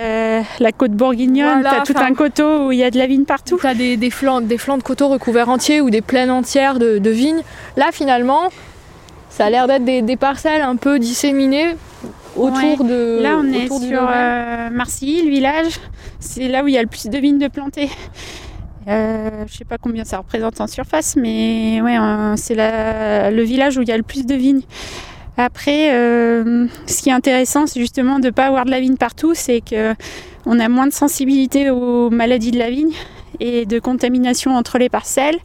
la, 0.61 0.73
côte 0.73 0.93
bourguignonne, 0.93 1.63
tu 1.63 1.67
as 1.67 1.81
tout 1.81 1.95
un 1.97 2.15
coteau 2.15 2.67
où 2.67 2.73
il 2.73 2.79
y 2.79 2.85
a 2.85 2.91
de 2.91 2.99
la 2.99 3.07
vigne 3.07 3.25
partout. 3.25 3.59
Tu 3.61 3.67
as 3.67 3.75
des, 3.75 4.11
flancs, 4.11 4.41
des 4.41 4.59
flancs 4.59 4.79
de 4.79 4.83
coteaux 4.83 5.09
recouverts 5.09 5.49
entiers 5.49 5.81
ou 5.81 5.91
des 5.91 6.03
plaines 6.03 6.31
entières 6.31 6.79
de, 6.79 7.11
vignes. 7.11 7.43
Là, 7.77 7.87
finalement, 7.93 8.49
ça 9.31 9.47
a 9.47 9.51
l'air 9.51 9.67
d'être 9.67 9.85
des, 9.85 10.17
parcelles 10.17 10.63
un 10.63 10.77
peu 10.77 10.99
disséminées. 10.99 11.77
autour 12.37 12.85
de. 12.85 13.21
Là, 13.23 13.39
on 13.39 13.53
est 13.53 13.69
sur 13.69 14.09
euh, 14.11 14.71
Marcilly, 14.71 15.23
le 15.23 15.31
village. 15.31 15.75
C'est 16.21 16.49
là 16.49 16.65
où 16.65 16.69
il 16.69 16.75
y 16.75 16.79
a 16.79 16.83
le 16.83 16.89
plus 16.89 17.07
de 17.07 17.19
vignes 17.19 17.39
de 17.39 17.49
plantées. 17.49 17.91
Euh, 18.89 19.45
je 19.47 19.57
sais 19.57 19.65
pas 19.65 19.79
combien 19.79 20.05
ça 20.05 20.19
représente 20.19 20.61
en 20.61 20.67
surface, 20.67 21.17
mais 21.17 21.81
ouais, 21.81 21.99
euh, 21.99 22.35
c'est 22.37 22.55
le 22.57 23.43
village 23.43 23.79
où 23.79 23.83
il 23.83 23.89
y 23.89 23.93
a 23.93 23.97
le 23.97 24.03
plus 24.03 24.27
de 24.27 24.35
vignes. 24.35 24.63
Après, 25.37 25.93
euh, 25.95 26.67
ce 26.87 27.03
qui 27.03 27.09
est 27.09 27.13
intéressant, 27.13 27.67
c'est 27.67 27.81
justement 27.81 28.19
de 28.19 28.27
ne 28.27 28.31
pas 28.31 28.47
avoir 28.47 28.65
de 28.65 28.71
la 28.71 28.81
vigne 28.81 28.97
partout, 28.97 29.35
c'est 29.35 29.61
que 29.61 29.95
on 30.47 30.61
a 30.61 30.69
moins 30.69 30.87
de 30.87 30.93
sensibilité 30.93 31.71
aux 31.71 32.11
maladies 32.11 32.51
de 32.51 32.59
la 32.59 32.71
vigne 32.71 32.93
et 33.41 33.67
de 33.67 33.79
contamination 33.79 34.55
entre 34.55 34.79
les 34.79 34.89
parcelles. 34.89 35.39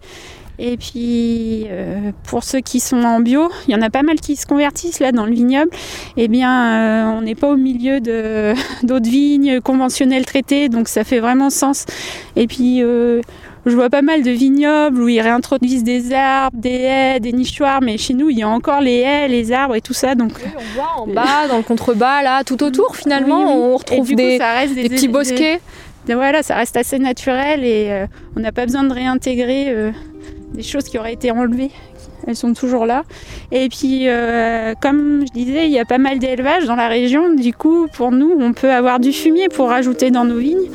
Et 0.62 0.76
puis, 0.76 1.66
euh, 1.70 2.12
pour 2.28 2.44
ceux 2.44 2.60
qui 2.60 2.82
sont 2.82 3.02
en 3.04 3.22
bio, 3.22 3.50
il 3.68 3.74
y 3.74 3.76
en 3.78 3.82
a 3.82 3.90
pas 3.90 4.04
mal 4.04 4.20
qui 4.20 4.36
se 4.36 4.46
convertissent 4.46 5.00
là 5.00 5.14
dans 5.14 5.26
le 5.26 5.32
vignoble. 5.34 5.72
Eh 6.18 6.28
bien, 6.28 6.52
euh, 6.74 7.18
on 7.18 7.22
n'est 7.22 7.36
pas 7.36 7.50
au 7.50 7.56
milieu 7.56 8.02
de- 8.02 8.54
d'autres 8.84 9.10
vignes 9.10 9.62
conventionnelles 9.62 10.26
traitées, 10.26 10.68
donc 10.68 10.90
ça 10.90 11.06
fait 11.06 11.20
vraiment 11.22 11.50
sens. 11.50 11.86
Et 12.36 12.46
puis, 12.46 12.84
euh, 12.84 13.22
je 13.66 13.74
vois 13.74 13.90
pas 13.90 14.02
mal 14.02 14.22
de 14.22 14.32
vignobles 14.32 15.02
où 15.02 15.08
ils 15.08 15.22
réintroduisent 15.22 15.84
des 15.86 16.12
arbres, 16.14 16.58
des 16.60 16.70
haies, 16.82 17.20
des 17.22 17.32
nichoirs, 17.32 17.80
mais 17.82 17.98
chez 17.98 18.14
nous, 18.14 18.30
il 18.30 18.38
y 18.40 18.44
a 18.44 18.50
encore 18.50 18.82
les 18.82 18.98
haies, 19.00 19.28
les 19.30 19.54
arbres 19.54 19.76
et 19.76 19.82
tout 19.82 19.94
ça. 19.94 20.14
Donc, 20.16 20.32
Oui, 20.44 20.52
on 20.58 20.76
voit 20.76 20.92
en 21.04 21.08
bas, 21.08 21.48
dans 21.50 21.58
le 21.58 21.64
contrebas, 21.64 22.22
là, 22.22 22.44
tout 22.44 22.62
autour 22.64 22.98
finalement, 22.98 23.44
Oui, 23.46 23.52
oui. 23.56 23.62
on 23.64 23.70
Et 23.72 23.78
retrouve 23.78 24.10
coup, 24.10 24.16
des, 24.16 24.40
petits 24.90 25.08
bosquets. 25.08 25.62
des- 26.06 26.16
voilà, 26.16 26.44
ça 26.44 26.56
reste 26.56 26.76
assez 26.76 27.00
naturel 27.00 27.64
et 27.64 28.06
on 28.36 28.40
n'a 28.42 28.52
pas 28.52 28.66
besoin 28.66 28.84
de 28.84 28.94
réintégrer 28.94 29.92
des 30.60 30.64
choses 30.66 30.84
qui 30.84 31.00
auraient 31.00 31.14
été 31.14 31.32
enlevées. 31.32 31.72
Elles 32.28 32.36
sont 32.36 32.54
toujours 32.54 32.86
là. 32.86 33.04
Et 33.52 33.70
puis, 33.70 34.10
euh, 34.10 34.74
comme 34.82 35.24
je 35.26 35.32
disais, 35.32 35.68
il 35.68 35.72
y 35.72 35.80
a 35.80 35.86
pas 35.86 35.98
mal 35.98 36.20
d'élevage 36.20 36.66
dans 36.66 36.76
la 36.76 36.90
région. 36.90 37.34
Du 37.34 37.54
coup, 37.54 37.88
pour 37.94 38.12
nous, 38.12 38.34
on 38.38 38.52
peut 38.52 38.72
avoir 38.72 39.00
du 39.00 39.14
fumier 39.14 39.48
pour 39.48 39.70
rajouter 39.70 40.12
dans 40.12 40.26
nos 40.26 40.38
vignes. 40.38 40.70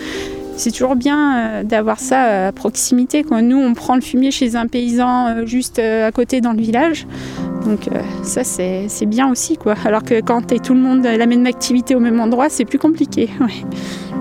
C'est 0.57 0.71
toujours 0.71 0.97
bien 0.97 1.37
euh, 1.37 1.63
d'avoir 1.65 2.01
ça 2.01 2.47
à 2.47 2.53
proximité. 2.53 3.25
Quand 3.25 3.43
nous, 3.43 3.59
on 3.59 3.75
prend 3.75 3.95
le 3.95 4.01
fumier 4.01 4.31
chez 4.31 4.57
un 4.57 4.67
paysan 4.67 5.27
euh, 5.27 5.47
juste 5.47 5.79
à 5.79 6.11
côté 6.13 6.41
dans 6.41 6.53
le 6.53 6.63
village. 6.63 7.07
Donc 7.67 7.89
ça, 8.23 8.43
c'est 8.43 9.07
bien 9.07 9.31
aussi. 9.31 9.59
quoi. 9.59 9.75
Alors 9.85 10.03
que 10.03 10.21
quand 10.23 10.47
tout 10.63 10.75
le 10.75 10.81
monde 10.81 11.05
la 11.05 11.27
même 11.27 11.45
activité 11.47 11.95
au 11.95 12.01
même 12.01 12.21
endroit, 12.21 12.49
c'est 12.49 12.65
plus 12.65 12.79
compliqué. 12.79 13.29
ouais. 13.41 13.65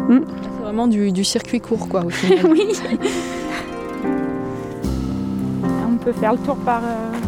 C'est 0.10 0.64
vraiment 0.64 0.88
du, 0.88 1.14
du 1.14 1.24
circuit 1.24 1.62
court, 1.62 1.88
quoi, 1.88 2.04
au 2.06 2.10
final. 2.10 2.46
oui. 2.52 2.68
Peut 6.04 6.12
faire 6.12 6.34
le 6.34 6.40
tour 6.40 6.58
par. 6.58 6.82
euh, 6.84 7.23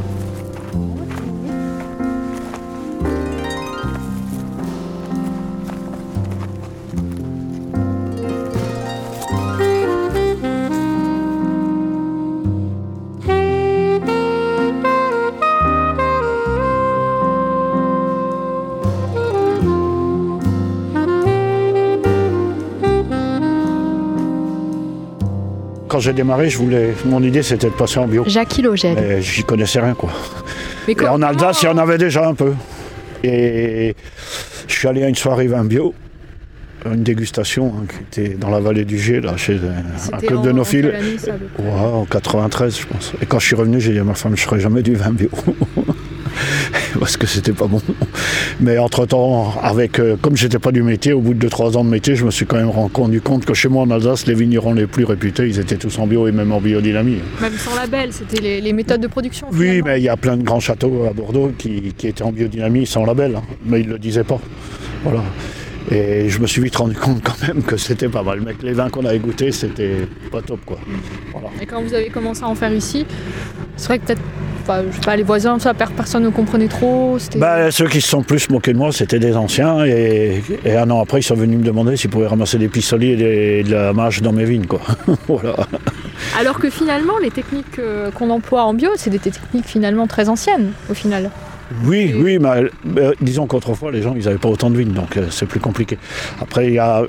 Quand 25.95 26.01
j'ai 26.01 26.11
démarré, 26.11 26.49
je 26.49 26.57
voulais, 26.57 26.93
mon 27.05 27.23
idée 27.23 27.41
c'était 27.41 27.67
de 27.69 27.73
passer 27.73 27.99
en 27.99 28.05
bio. 28.05 28.25
Jackie 28.27 28.61
Logel. 28.61 28.97
Mais 28.99 29.21
j'y 29.21 29.45
connaissais 29.45 29.79
rien 29.79 29.93
quoi. 29.93 30.09
Mais 30.89 30.93
Et 31.01 31.07
en 31.07 31.21
Alsace, 31.21 31.61
il 31.61 31.67
y 31.67 31.69
en 31.69 31.77
avait 31.77 31.97
déjà 31.97 32.27
un 32.27 32.33
peu. 32.33 32.51
Et 33.23 33.95
je 34.67 34.73
suis 34.73 34.89
allé 34.89 35.05
à 35.05 35.07
une 35.07 35.15
soirée 35.15 35.47
vin 35.47 35.63
bio, 35.63 35.93
une 36.85 37.01
dégustation 37.01 37.73
hein, 37.77 37.85
qui 37.87 38.21
était 38.23 38.33
dans 38.35 38.49
la 38.49 38.59
vallée 38.59 38.83
du 38.83 38.99
Gé, 38.99 39.21
là, 39.21 39.37
chez 39.37 39.53
un, 39.53 40.17
un 40.17 40.19
club 40.19 40.41
de 40.41 40.51
nophiles. 40.51 40.93
Ouais, 41.59 41.71
en 41.71 42.03
93, 42.03 42.77
je 42.77 42.87
pense. 42.87 43.13
Et 43.21 43.25
quand 43.25 43.39
je 43.39 43.45
suis 43.45 43.55
revenu, 43.55 43.79
j'ai 43.79 43.93
dit 43.93 43.99
à 43.99 44.03
ma 44.03 44.15
femme, 44.15 44.35
je 44.35 44.41
ne 44.41 44.47
ferai 44.49 44.59
jamais 44.59 44.81
du 44.81 44.95
vin 44.95 45.11
bio. 45.11 45.29
Parce 46.99 47.17
que 47.17 47.27
c'était 47.27 47.51
pas 47.51 47.67
bon. 47.67 47.81
Mais 48.59 48.77
entre-temps, 48.77 49.53
avec, 49.61 49.99
euh, 49.99 50.15
comme 50.21 50.37
j'étais 50.37 50.59
pas 50.59 50.71
du 50.71 50.83
métier, 50.83 51.13
au 51.13 51.21
bout 51.21 51.33
de 51.33 51.47
2-3 51.47 51.77
ans 51.77 51.83
de 51.83 51.89
métier, 51.89 52.15
je 52.15 52.25
me 52.25 52.31
suis 52.31 52.45
quand 52.45 52.57
même 52.57 52.69
rendu 52.69 53.21
compte 53.21 53.45
que 53.45 53.53
chez 53.53 53.67
moi 53.67 53.83
en 53.83 53.91
Alsace, 53.91 54.27
les 54.27 54.33
vignerons 54.33 54.73
les 54.73 54.87
plus 54.87 55.05
réputés, 55.05 55.47
ils 55.47 55.59
étaient 55.59 55.77
tous 55.77 55.97
en 55.99 56.07
bio 56.07 56.27
et 56.27 56.31
même 56.31 56.51
en 56.51 56.61
biodynamie. 56.61 57.19
Même 57.41 57.53
sans 57.57 57.75
label, 57.75 58.13
c'était 58.13 58.41
les, 58.41 58.61
les 58.61 58.73
méthodes 58.73 59.01
de 59.01 59.07
production. 59.07 59.47
Oui, 59.51 59.57
finalement. 59.57 59.85
mais 59.85 59.99
il 59.99 60.03
y 60.03 60.09
a 60.09 60.17
plein 60.17 60.37
de 60.37 60.43
grands 60.43 60.59
châteaux 60.59 61.05
à 61.09 61.13
Bordeaux 61.13 61.51
qui, 61.57 61.93
qui 61.97 62.07
étaient 62.07 62.23
en 62.23 62.31
biodynamie 62.31 62.85
sans 62.85 63.05
label, 63.05 63.35
hein, 63.35 63.43
mais 63.65 63.81
ils 63.81 63.87
ne 63.87 63.93
le 63.93 63.99
disaient 63.99 64.23
pas. 64.23 64.39
Voilà. 65.03 65.21
Et 65.91 66.29
je 66.29 66.39
me 66.39 66.47
suis 66.47 66.61
vite 66.63 66.75
rendu 66.77 66.95
compte 66.95 67.21
quand 67.23 67.47
même 67.47 67.61
que 67.61 67.77
c'était 67.77 68.09
pas 68.09 68.23
mal. 68.23 68.41
Mais 68.43 68.53
que 68.53 68.65
les 68.65 68.73
vins 68.73 68.89
qu'on 68.89 69.05
avait 69.05 69.19
goûtés, 69.19 69.51
c'était 69.51 70.07
pas 70.31 70.41
top 70.41 70.59
quoi. 70.65 70.79
Voilà. 71.31 71.49
Et 71.61 71.65
quand 71.65 71.81
vous 71.81 71.93
avez 71.93 72.09
commencé 72.09 72.43
à 72.43 72.47
en 72.47 72.55
faire 72.55 72.73
ici, 72.73 73.05
c'est 73.77 73.87
vrai 73.87 73.99
que 73.99 74.05
peut-être, 74.05 74.21
enfin, 74.67 74.83
je 74.89 74.95
sais 74.95 75.01
pas, 75.01 75.15
les 75.15 75.23
voisins, 75.23 75.57
ça, 75.59 75.73
personne 75.73 76.23
ne 76.23 76.29
comprenait 76.29 76.67
trop. 76.67 77.17
Bah, 77.37 77.71
ceux 77.71 77.87
qui 77.87 78.01
se 78.01 78.07
sont 78.09 78.23
plus 78.23 78.49
moqués 78.49 78.73
de 78.73 78.77
moi, 78.77 78.91
c'était 78.91 79.19
des 79.19 79.35
anciens. 79.37 79.85
Et, 79.85 80.41
et 80.65 80.75
un 80.75 80.89
an 80.89 81.01
après, 81.01 81.19
ils 81.19 81.23
sont 81.23 81.35
venus 81.35 81.59
me 81.59 81.63
demander 81.63 81.95
s'ils 81.97 82.09
pouvaient 82.09 82.27
ramasser 82.27 82.57
des 82.57 82.67
pissenlits 82.67 83.11
et 83.11 83.15
des- 83.15 83.63
de 83.63 83.71
la 83.71 83.93
mâche 83.93 84.21
dans 84.21 84.33
mes 84.33 84.45
vignes. 84.45 84.65
Quoi. 84.65 84.81
voilà. 85.27 85.55
Alors 86.39 86.59
que 86.59 86.69
finalement, 86.69 87.13
les 87.21 87.31
techniques 87.31 87.79
euh, 87.79 88.11
qu'on 88.11 88.29
emploie 88.29 88.63
en 88.63 88.73
bio, 88.73 88.89
c'est 88.95 89.09
des 89.09 89.19
techniques 89.19 89.65
finalement 89.65 90.07
très 90.07 90.27
anciennes, 90.29 90.71
au 90.89 90.93
final. 90.93 91.29
Oui, 91.83 92.13
oui, 92.15 92.37
mais 92.39 92.69
euh, 93.01 93.13
disons 93.21 93.47
qu'autrefois, 93.47 93.91
les 93.91 94.01
gens, 94.03 94.13
ils 94.15 94.25
n'avaient 94.25 94.37
pas 94.37 94.49
autant 94.49 94.69
de 94.69 94.77
vignes, 94.77 94.91
donc 94.93 95.17
euh, 95.17 95.27
c'est 95.31 95.47
plus 95.47 95.59
compliqué. 95.59 95.97
Après, 96.41 96.67
il 96.67 96.73
y 96.73 96.79
a 96.79 97.01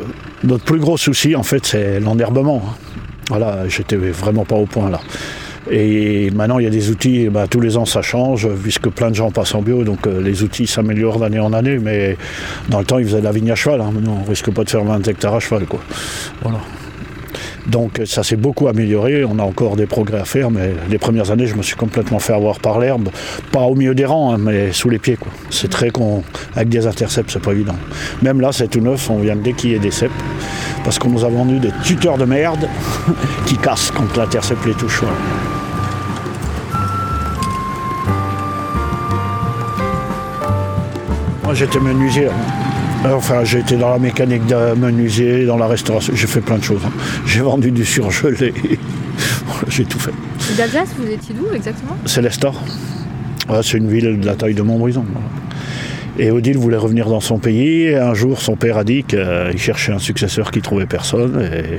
notre 0.44 0.64
plus 0.64 0.78
gros 0.78 0.96
souci, 0.96 1.36
en 1.36 1.42
fait, 1.42 1.64
c'est 1.66 2.00
l'enherbement. 2.00 2.62
hein. 2.66 2.75
Voilà, 3.28 3.68
j'étais 3.68 3.96
vraiment 3.96 4.44
pas 4.44 4.54
au 4.56 4.66
point 4.66 4.88
là. 4.88 5.00
Et 5.70 6.30
maintenant, 6.30 6.58
il 6.58 6.64
y 6.64 6.68
a 6.68 6.70
des 6.70 6.90
outils, 6.90 7.28
bah, 7.28 7.46
tous 7.49 7.61
les 7.61 7.76
ans 7.76 7.85
ça 7.85 8.02
change, 8.02 8.49
puisque 8.62 8.88
plein 8.88 9.11
de 9.11 9.16
gens 9.16 9.30
passent 9.30 9.54
en 9.54 9.62
bio, 9.62 9.82
donc 9.85 10.06
euh, 10.06 10.20
les 10.23 10.42
outils 10.42 10.66
s'améliorent 10.66 11.18
d'année 11.18 11.40
en 11.40 11.52
année, 11.52 11.78
mais 11.78 12.16
dans 12.68 12.78
le 12.78 12.85
temps, 12.85 12.99
ils 12.99 13.06
faisaient 13.06 13.20
de 13.20 13.25
la 13.25 13.32
vigne 13.32 13.50
à 13.50 13.54
cheval. 13.56 13.80
hein. 13.80 13.90
Maintenant, 13.92 14.23
on 14.25 14.28
risque 14.28 14.50
pas 14.50 14.64
de 14.64 14.70
faire 14.70 14.85
20 14.85 15.06
hectares 15.08 15.35
à 15.35 15.40
cheval. 15.40 15.66
Quoi. 15.66 15.80
Voilà. 16.42 16.58
Donc 17.66 18.00
ça 18.04 18.23
s'est 18.23 18.37
beaucoup 18.37 18.68
amélioré, 18.68 19.25
on 19.25 19.40
a 19.40 19.42
encore 19.42 19.75
des 19.75 19.87
progrès 19.87 20.20
à 20.20 20.25
faire, 20.25 20.52
mais 20.52 20.73
les 20.88 20.99
premières 20.99 21.32
années, 21.32 21.49
je 21.49 21.56
me 21.56 21.62
suis 21.62 21.75
complètement 21.75 22.20
fait 22.20 22.32
avoir 22.32 22.61
par 22.61 22.78
l'herbe, 22.78 23.08
pas 23.50 23.62
au 23.62 23.75
milieu 23.75 23.94
des 23.94 24.04
rangs, 24.04 24.32
hein, 24.32 24.38
mais 24.38 24.70
sous 24.73 24.88
les 24.88 25.00
pieds. 25.00 25.18
C'est 25.50 25.68
très 25.68 25.90
con, 25.90 26.23
avec 26.54 26.68
des 26.68 26.87
intercepts, 26.87 27.30
c'est 27.32 27.42
pas 27.42 27.50
évident. 27.50 27.75
Même 28.23 28.40
là, 28.40 28.52
c'est 28.52 28.68
tout 28.68 28.80
neuf, 28.80 29.11
on 29.11 29.18
vient 29.18 29.35
de 29.35 29.42
déquiller 29.42 29.80
des 29.80 29.90
ceps, 29.90 30.12
parce 30.85 31.00
qu'on 31.00 31.08
nous 31.08 31.25
a 31.25 31.28
vendu 31.28 31.58
des 31.58 31.73
tuteurs 31.82 32.18
de 32.18 32.25
merde 32.25 32.68
qui 33.46 33.56
cassent 33.56 33.90
quand 33.90 34.16
l'intercept 34.16 34.64
les 34.64 34.75
touche. 34.75 35.02
J'étais 41.56 41.80
menuisier. 41.80 42.28
Enfin, 43.04 43.44
j'ai 43.44 43.60
été 43.60 43.76
dans 43.76 43.90
la 43.90 43.98
mécanique 43.98 44.46
de 44.46 44.75
menuisier, 44.75 45.46
dans 45.46 45.56
la 45.56 45.66
restauration, 45.66 46.12
j'ai 46.14 46.26
fait 46.26 46.40
plein 46.40 46.58
de 46.58 46.64
choses. 46.64 46.80
hein. 46.84 46.90
J'ai 47.26 47.40
vendu 47.40 47.70
du 47.70 47.84
surgelé, 47.84 48.52
j'ai 49.68 49.84
tout 49.84 49.98
fait. 49.98 50.10
Et 50.52 50.56
d'Alsace, 50.56 50.88
vous 50.98 51.06
étiez 51.10 51.34
d'où 51.34 51.54
exactement? 51.54 51.96
C'est 52.04 52.22
l'Estor. 52.22 52.60
Ouais, 53.48 53.60
c'est 53.62 53.78
une 53.78 53.88
ville 53.88 54.18
de 54.20 54.26
la 54.26 54.34
taille 54.34 54.54
de 54.54 54.62
Montbrison. 54.62 55.04
Et 56.18 56.30
Odile 56.30 56.56
voulait 56.58 56.78
revenir 56.78 57.08
dans 57.08 57.20
son 57.20 57.38
pays. 57.38 57.82
Et 57.82 57.96
un 57.96 58.14
jour, 58.14 58.40
son 58.40 58.56
père 58.56 58.78
a 58.78 58.84
dit 58.84 59.04
qu'il 59.04 59.58
cherchait 59.58 59.92
un 59.92 59.98
successeur 59.98 60.50
qui 60.50 60.60
trouvait 60.62 60.86
personne. 60.86 61.40
Et 61.42 61.78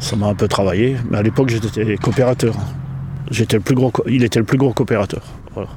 ça 0.00 0.16
m'a 0.16 0.26
un 0.26 0.34
peu 0.34 0.48
travaillé. 0.48 0.96
Mais 1.10 1.18
à 1.18 1.22
l'époque, 1.22 1.50
j'étais 1.50 1.96
coopérateur. 1.96 2.54
J'étais 3.30 3.56
le 3.58 3.62
plus 3.62 3.74
gros, 3.76 3.90
co- 3.90 4.02
il 4.08 4.24
était 4.24 4.40
le 4.40 4.46
plus 4.46 4.58
gros 4.58 4.72
coopérateur. 4.72 5.22
Voilà. 5.54 5.68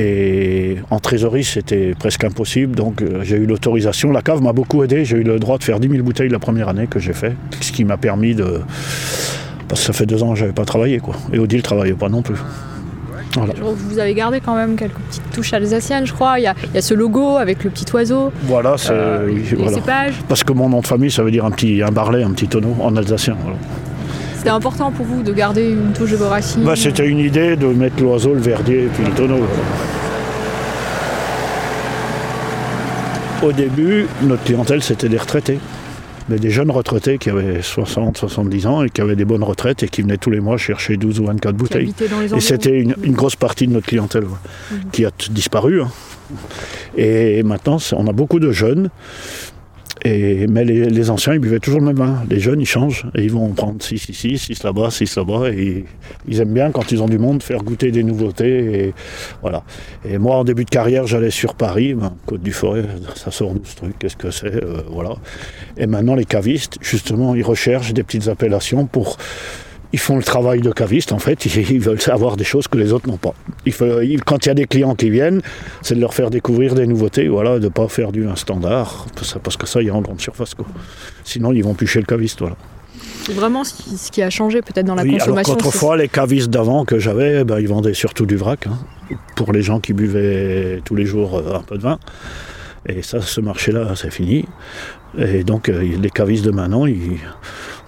Et 0.00 0.76
en 0.90 1.00
trésorerie, 1.00 1.42
c'était 1.42 1.92
presque 1.98 2.22
impossible. 2.22 2.76
Donc, 2.76 3.02
euh, 3.02 3.20
j'ai 3.24 3.36
eu 3.36 3.46
l'autorisation. 3.46 4.12
La 4.12 4.22
cave 4.22 4.40
m'a 4.42 4.52
beaucoup 4.52 4.84
aidé. 4.84 5.04
J'ai 5.04 5.16
eu 5.16 5.22
le 5.24 5.40
droit 5.40 5.58
de 5.58 5.64
faire 5.64 5.80
10 5.80 5.88
000 5.88 6.02
bouteilles 6.04 6.28
la 6.28 6.38
première 6.38 6.68
année 6.68 6.86
que 6.86 7.00
j'ai 7.00 7.12
fait. 7.14 7.34
Ce 7.60 7.72
qui 7.72 7.84
m'a 7.84 7.96
permis 7.96 8.36
de. 8.36 8.60
Parce 9.66 9.80
que 9.80 9.86
ça 9.88 9.92
fait 9.92 10.06
deux 10.06 10.22
ans 10.22 10.30
que 10.30 10.36
je 10.36 10.42
n'avais 10.42 10.54
pas 10.54 10.64
travaillé. 10.64 11.00
Quoi. 11.00 11.16
Et 11.32 11.40
Odile 11.40 11.58
ne 11.58 11.62
travaillait 11.62 11.94
pas 11.94 12.08
non 12.08 12.22
plus. 12.22 12.36
Voilà. 13.34 13.52
Vous 13.60 13.98
avez 13.98 14.14
gardé 14.14 14.40
quand 14.40 14.54
même 14.54 14.76
quelques 14.76 14.94
petites 15.08 15.30
touches 15.32 15.52
alsaciennes, 15.52 16.06
je 16.06 16.12
crois. 16.12 16.38
Il 16.38 16.44
y 16.44 16.46
a, 16.46 16.54
il 16.70 16.74
y 16.76 16.78
a 16.78 16.82
ce 16.82 16.94
logo 16.94 17.36
avec 17.36 17.64
le 17.64 17.70
petit 17.70 17.84
oiseau, 17.92 18.30
Voilà, 18.44 18.76
c'est. 18.78 18.92
euh, 18.92 19.26
oui, 19.28 19.42
voilà. 19.58 19.78
Parce 20.28 20.44
que 20.44 20.52
mon 20.52 20.68
nom 20.68 20.80
de 20.80 20.86
famille, 20.86 21.10
ça 21.10 21.22
veut 21.24 21.30
dire 21.32 21.44
un 21.44 21.50
petit 21.50 21.82
un 21.82 21.90
barlet, 21.90 22.22
un 22.22 22.30
petit 22.30 22.46
tonneau 22.48 22.74
en 22.80 22.96
alsacien. 22.96 23.36
voilà. 23.42 23.56
C'était 24.38 24.50
important 24.50 24.90
pour 24.92 25.04
vous 25.04 25.22
de 25.22 25.32
garder 25.32 25.68
une 25.70 25.92
touche 25.92 26.12
de 26.12 26.16
vos 26.16 26.28
racines. 26.28 26.62
Bah, 26.62 26.76
C'était 26.76 27.06
une 27.08 27.18
idée 27.18 27.56
de 27.56 27.66
mettre 27.66 28.00
l'oiseau, 28.02 28.34
le 28.34 28.40
verdier 28.40 28.84
et 28.84 28.86
puis 28.86 29.04
le 29.04 29.10
tonneau. 29.12 29.40
Au 33.42 33.52
début, 33.52 34.06
notre 34.22 34.42
clientèle, 34.44 34.82
c'était 34.82 35.08
des 35.08 35.18
retraités. 35.18 35.58
mais 36.28 36.38
des 36.38 36.50
jeunes 36.50 36.70
retraités 36.70 37.16
qui 37.18 37.30
avaient 37.30 37.62
60, 37.62 38.18
70 38.18 38.66
ans 38.66 38.82
et 38.84 38.90
qui 38.90 39.00
avaient 39.00 39.16
des 39.16 39.24
bonnes 39.24 39.42
retraites 39.42 39.82
et 39.82 39.88
qui 39.88 40.02
venaient 40.02 40.18
tous 40.18 40.30
les 40.30 40.40
mois 40.40 40.56
chercher 40.58 40.96
12 40.98 41.20
ou 41.20 41.24
24 41.26 41.52
Qui 41.52 41.58
bouteilles. 41.58 41.94
Et 42.36 42.40
c'était 42.40 42.78
une, 42.78 42.94
une 43.02 43.14
grosse 43.14 43.36
partie 43.36 43.66
de 43.66 43.72
notre 43.72 43.86
clientèle 43.86 44.24
ouais, 44.24 44.30
Mhm. 44.72 44.78
qui 44.92 45.04
a 45.06 45.10
disparu. 45.30 45.80
hein. 45.82 45.88
Et 46.96 47.42
maintenant, 47.44 47.78
on 47.96 48.06
a 48.08 48.12
beaucoup 48.12 48.40
de 48.40 48.52
jeunes. 48.52 48.90
Et, 50.04 50.46
mais 50.46 50.64
les, 50.64 50.86
les 50.88 51.10
anciens, 51.10 51.34
ils 51.34 51.38
buvaient 51.38 51.58
toujours 51.58 51.80
le 51.80 51.86
même 51.86 51.96
vin. 51.96 52.22
Les 52.30 52.40
jeunes, 52.40 52.60
ils 52.60 52.66
changent 52.66 53.06
et 53.14 53.24
ils 53.24 53.32
vont 53.32 53.48
prendre 53.50 53.82
6 53.82 54.08
ici, 54.08 54.38
6 54.38 54.62
là-bas, 54.62 54.90
6 54.90 55.16
là-bas. 55.16 55.50
Et 55.50 55.84
ils 56.28 56.40
aiment 56.40 56.54
bien, 56.54 56.70
quand 56.70 56.92
ils 56.92 57.02
ont 57.02 57.08
du 57.08 57.18
monde, 57.18 57.42
faire 57.42 57.62
goûter 57.62 57.90
des 57.90 58.02
nouveautés. 58.02 58.84
Et, 58.86 58.94
voilà. 59.42 59.62
et 60.08 60.18
moi, 60.18 60.36
en 60.36 60.44
début 60.44 60.64
de 60.64 60.70
carrière, 60.70 61.06
j'allais 61.06 61.30
sur 61.30 61.54
Paris, 61.54 61.94
ben, 61.94 62.14
Côte 62.26 62.42
du 62.42 62.52
Forêt, 62.52 62.84
ça 63.14 63.30
sort 63.30 63.54
d'où 63.54 63.62
ce 63.64 63.76
truc 63.76 63.98
Qu'est-ce 63.98 64.16
que 64.16 64.30
c'est 64.30 64.54
Euh, 64.54 64.82
Voilà. 64.90 65.14
Et 65.76 65.86
maintenant, 65.86 66.14
les 66.14 66.24
cavistes, 66.24 66.78
justement, 66.80 67.34
ils 67.34 67.42
recherchent 67.44 67.92
des 67.92 68.02
petites 68.02 68.28
appellations 68.28 68.86
pour 68.86 69.16
ils 69.92 69.98
font 69.98 70.16
le 70.16 70.22
travail 70.22 70.60
de 70.60 70.70
caviste 70.70 71.12
en 71.12 71.18
fait, 71.18 71.46
ils, 71.46 71.80
veulent 71.80 72.00
savoir 72.00 72.36
des 72.36 72.44
choses 72.44 72.68
que 72.68 72.76
les 72.76 72.92
autres 72.92 73.08
n'ont 73.08 73.16
pas. 73.16 73.34
Il 73.66 73.72
faut- 73.72 74.00
il- 74.00 74.22
quand 74.22 74.44
il 74.44 74.48
y 74.48 74.52
a 74.52 74.54
des 74.54 74.66
clients 74.66 74.94
qui 74.94 75.08
viennent, 75.10 75.40
c'est 75.82 75.94
de 75.94 76.00
leur 76.00 76.12
faire 76.14 76.30
découvrir 76.30 76.74
des 76.74 76.86
nouveautés, 76.86 77.28
voilà, 77.28 77.58
de 77.58 77.64
ne 77.64 77.68
pas 77.70 77.88
faire 77.88 78.12
du 78.12 78.26
standard, 78.34 79.06
parce 79.42 79.56
que 79.56 79.66
ça, 79.66 79.80
il 79.80 79.86
y 79.86 79.90
a 79.90 79.94
en 79.94 80.02
grande 80.02 80.20
surface. 80.20 80.54
Quoi. 80.54 80.66
Sinon, 81.24 81.52
ils 81.52 81.64
vont 81.64 81.74
plus 81.74 81.86
chez 81.86 82.00
le 82.00 82.06
caviste. 82.06 82.40
Voilà. 82.40 82.56
C'est 83.24 83.32
vraiment 83.32 83.64
ce 83.64 83.74
qui, 83.74 83.96
ce 83.96 84.10
qui 84.10 84.22
a 84.22 84.30
changé 84.30 84.60
peut-être 84.62 84.86
dans 84.86 84.94
la 84.94 85.02
Oui, 85.02 85.10
alors 85.14 85.20
consommation. 85.26 85.54
qu'autrefois, 85.54 85.96
les 85.96 86.08
cavistes 86.08 86.48
d'avant 86.50 86.84
que 86.84 86.98
j'avais, 86.98 87.44
ben, 87.44 87.58
ils 87.60 87.68
vendaient 87.68 87.94
surtout 87.94 88.26
du 88.26 88.36
vrac, 88.36 88.66
hein, 88.66 88.78
pour 89.36 89.52
les 89.52 89.62
gens 89.62 89.80
qui 89.80 89.92
buvaient 89.92 90.80
tous 90.84 90.94
les 90.96 91.04
jours 91.06 91.36
euh, 91.38 91.54
un 91.56 91.60
peu 91.62 91.76
de 91.78 91.82
vin. 91.82 91.98
Et 92.86 93.02
ça, 93.02 93.20
ce 93.20 93.40
marché-là, 93.40 93.94
c'est 93.96 94.10
fini. 94.12 94.46
Et 95.18 95.44
donc, 95.44 95.68
euh, 95.68 95.82
les 96.00 96.10
cavistes 96.10 96.44
de 96.44 96.50
maintenant, 96.50 96.86
ils- 96.86 97.18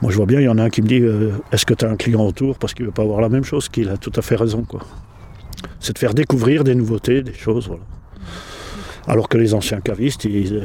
moi 0.03 0.11
je 0.11 0.17
vois 0.17 0.27
bien, 0.27 0.41
il 0.41 0.45
y 0.45 0.49
en 0.49 0.59
a 0.59 0.65
un 0.65 0.71
qui 0.71 0.83
me 0.83 0.87
dit 0.89 1.01
euh, 1.01 1.33
Est-ce 1.53 1.67
que 1.67 1.75
tu 1.75 1.85
as 1.85 1.91
un 1.91 1.97
client 1.97 2.25
autour? 2.25 2.59
Parce 2.59 2.73
qu'il 2.75 2.85
ne 2.85 2.89
veut 2.89 2.95
pas 2.95 3.03
avoir 3.03 3.21
la 3.21 3.29
même 3.29 3.45
chose, 3.45 3.69
qu'il 3.69 3.89
a 3.89 3.97
tout 3.97 4.13
à 4.17 4.23
fait 4.23 4.37
raison. 4.37 4.63
quoi. 4.63 4.81
C'est 5.79 5.93
de 5.95 5.99
faire 5.99 6.15
découvrir 6.15 6.65
des 6.65 6.75
nouveautés, 6.75 7.23
des 7.23 7.35
choses. 7.35 7.67
Voilà. 7.69 7.83
Alors 9.07 9.29
que 9.29 9.39
les 9.39 9.55
anciens 9.55 9.81
cavistes, 9.81 10.25
ils- 10.25 10.63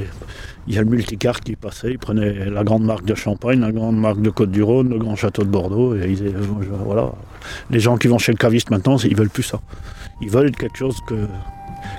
il 0.68 0.74
y 0.74 0.78
a 0.78 0.82
le 0.82 0.88
multicart 0.90 1.40
qui 1.42 1.56
passait, 1.56 1.92
ils 1.92 2.00
prenaient 2.00 2.50
la 2.50 2.64
grande 2.64 2.84
marque 2.84 3.06
de 3.06 3.16
Champagne, 3.16 3.60
la 3.60 3.72
grande 3.72 3.98
marque 3.98 4.22
de 4.22 4.30
Côte-du-Rhône, 4.30 4.90
le 4.90 4.98
grand 5.00 5.16
château 5.16 5.44
de 5.44 5.50
Bordeaux, 5.50 5.96
et 5.96 6.10
ils, 6.10 6.26
euh, 6.28 6.32
voilà. 6.86 7.12
Les 7.70 7.80
gens 7.80 7.98
qui 7.98 8.08
vont 8.08 8.18
chez 8.18 8.32
le 8.32 8.38
caviste 8.38 8.72
maintenant, 8.72 8.98
ils 8.98 9.16
veulent 9.16 9.30
plus 9.30 9.44
ça. 9.44 9.60
Ils 10.22 10.30
veulent 10.30 10.52
quelque 10.52 10.78
chose 10.78 10.98
que. 11.08 11.16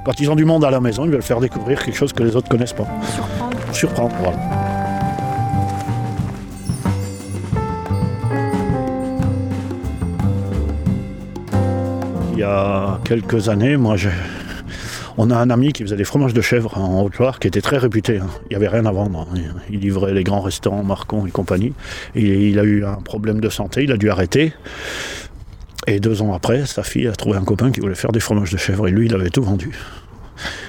Quand 0.04 0.18
ils 0.20 0.28
ont 0.30 0.36
du 0.36 0.44
monde 0.44 0.64
à 0.64 0.70
la 0.70 0.80
maison, 0.80 1.04
ils 1.04 1.10
veulent 1.10 1.22
faire 1.22 1.40
découvrir 1.40 1.82
quelque 1.82 1.96
chose 1.96 2.12
que 2.12 2.22
les 2.22 2.34
autres 2.36 2.48
connaissent 2.48 2.72
pas. 2.72 2.86
Surprendre. 3.14 3.56
Surprendre, 3.72 4.14
voilà. 4.20 4.65
A 12.46 13.00
quelques 13.04 13.48
années, 13.48 13.76
moi, 13.76 13.96
on 15.18 15.30
a 15.30 15.36
un 15.36 15.50
ami 15.50 15.72
qui 15.72 15.82
faisait 15.82 15.96
des 15.96 16.04
fromages 16.04 16.34
de 16.34 16.40
chèvre 16.40 16.76
en 16.78 17.02
Haute-Loire 17.02 17.38
qui 17.38 17.48
était 17.48 17.60
très 17.60 17.78
réputé. 17.78 18.18
hein. 18.18 18.28
Il 18.44 18.50
n'y 18.50 18.56
avait 18.56 18.68
rien 18.68 18.84
à 18.86 18.92
vendre. 18.92 19.26
hein. 19.30 19.38
Il 19.70 19.80
livrait 19.80 20.12
les 20.14 20.24
grands 20.24 20.40
restaurants, 20.42 20.82
Marcon 20.84 21.26
et 21.26 21.30
compagnie. 21.30 21.72
Il 22.14 22.58
a 22.58 22.64
eu 22.64 22.84
un 22.84 22.96
problème 22.96 23.40
de 23.40 23.48
santé, 23.48 23.84
il 23.84 23.92
a 23.92 23.96
dû 23.96 24.10
arrêter. 24.10 24.52
Et 25.86 26.00
deux 26.00 26.20
ans 26.22 26.32
après, 26.34 26.66
sa 26.66 26.82
fille 26.82 27.06
a 27.06 27.12
trouvé 27.12 27.38
un 27.38 27.44
copain 27.44 27.70
qui 27.70 27.80
voulait 27.80 27.94
faire 27.94 28.12
des 28.12 28.20
fromages 28.20 28.50
de 28.50 28.56
chèvre 28.56 28.88
et 28.88 28.90
lui, 28.90 29.06
il 29.06 29.14
avait 29.14 29.30
tout 29.30 29.42
vendu. 29.42 29.70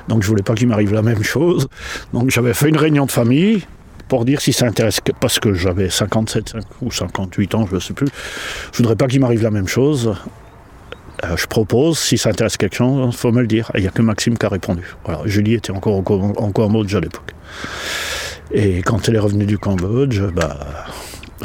Donc 0.07 0.24
je 0.24 0.27
voulais 0.27 0.43
pas 0.43 0.53
qu'il 0.53 0.67
m'arrive 0.67 0.93
la 0.93 1.01
même 1.01 1.24
chose. 1.24 1.67
Donc 2.13 2.29
j'avais 2.29 2.53
fait 2.53 2.69
une 2.69 2.77
réunion 2.77 3.05
de 3.05 3.12
famille 3.12 3.65
pour 4.07 4.24
dire 4.24 4.39
si 4.39 4.53
ça 4.53 4.65
intéresse, 4.67 5.01
parce 5.19 5.39
que 5.39 5.53
j'avais 5.53 5.89
57 5.89 6.50
cinq- 6.50 6.63
ou 6.81 6.89
58 6.91 7.55
ans, 7.55 7.65
je 7.69 7.75
ne 7.75 7.79
sais 7.81 7.93
plus. 7.93 8.07
Je 8.72 8.77
voudrais 8.77 8.96
pas 8.96 9.07
qu'il 9.07 9.19
m'arrive 9.19 9.43
la 9.43 9.51
même 9.51 9.67
chose. 9.67 10.13
Euh, 11.29 11.38
je 11.38 11.48
propose, 11.48 12.00
si 12.00 12.17
ça 12.17 12.29
intéresse 12.29 12.57
quelqu'un, 12.57 13.07
il 13.07 13.12
faut 13.12 13.31
me 13.31 13.41
le 13.41 13.48
dire. 13.48 13.72
Il 13.75 13.81
n'y 13.81 13.88
a 13.88 13.91
que 13.91 14.01
Maxime 14.01 14.38
qui 14.38 14.46
a 14.46 14.50
répondu. 14.50 14.84
Julie 15.25 15.55
était 15.55 15.72
encore 15.72 15.96
au, 15.96 16.34
en 16.38 16.51
Cambodge 16.51 16.93
à 16.96 17.00
l'époque. 17.00 17.34
Et 18.51 18.81
quand 18.81 19.08
elle 19.08 19.15
est 19.15 19.19
revenue 19.19 19.45
du 19.45 19.58
Cambodge, 19.58 20.21
bah, 20.34 20.58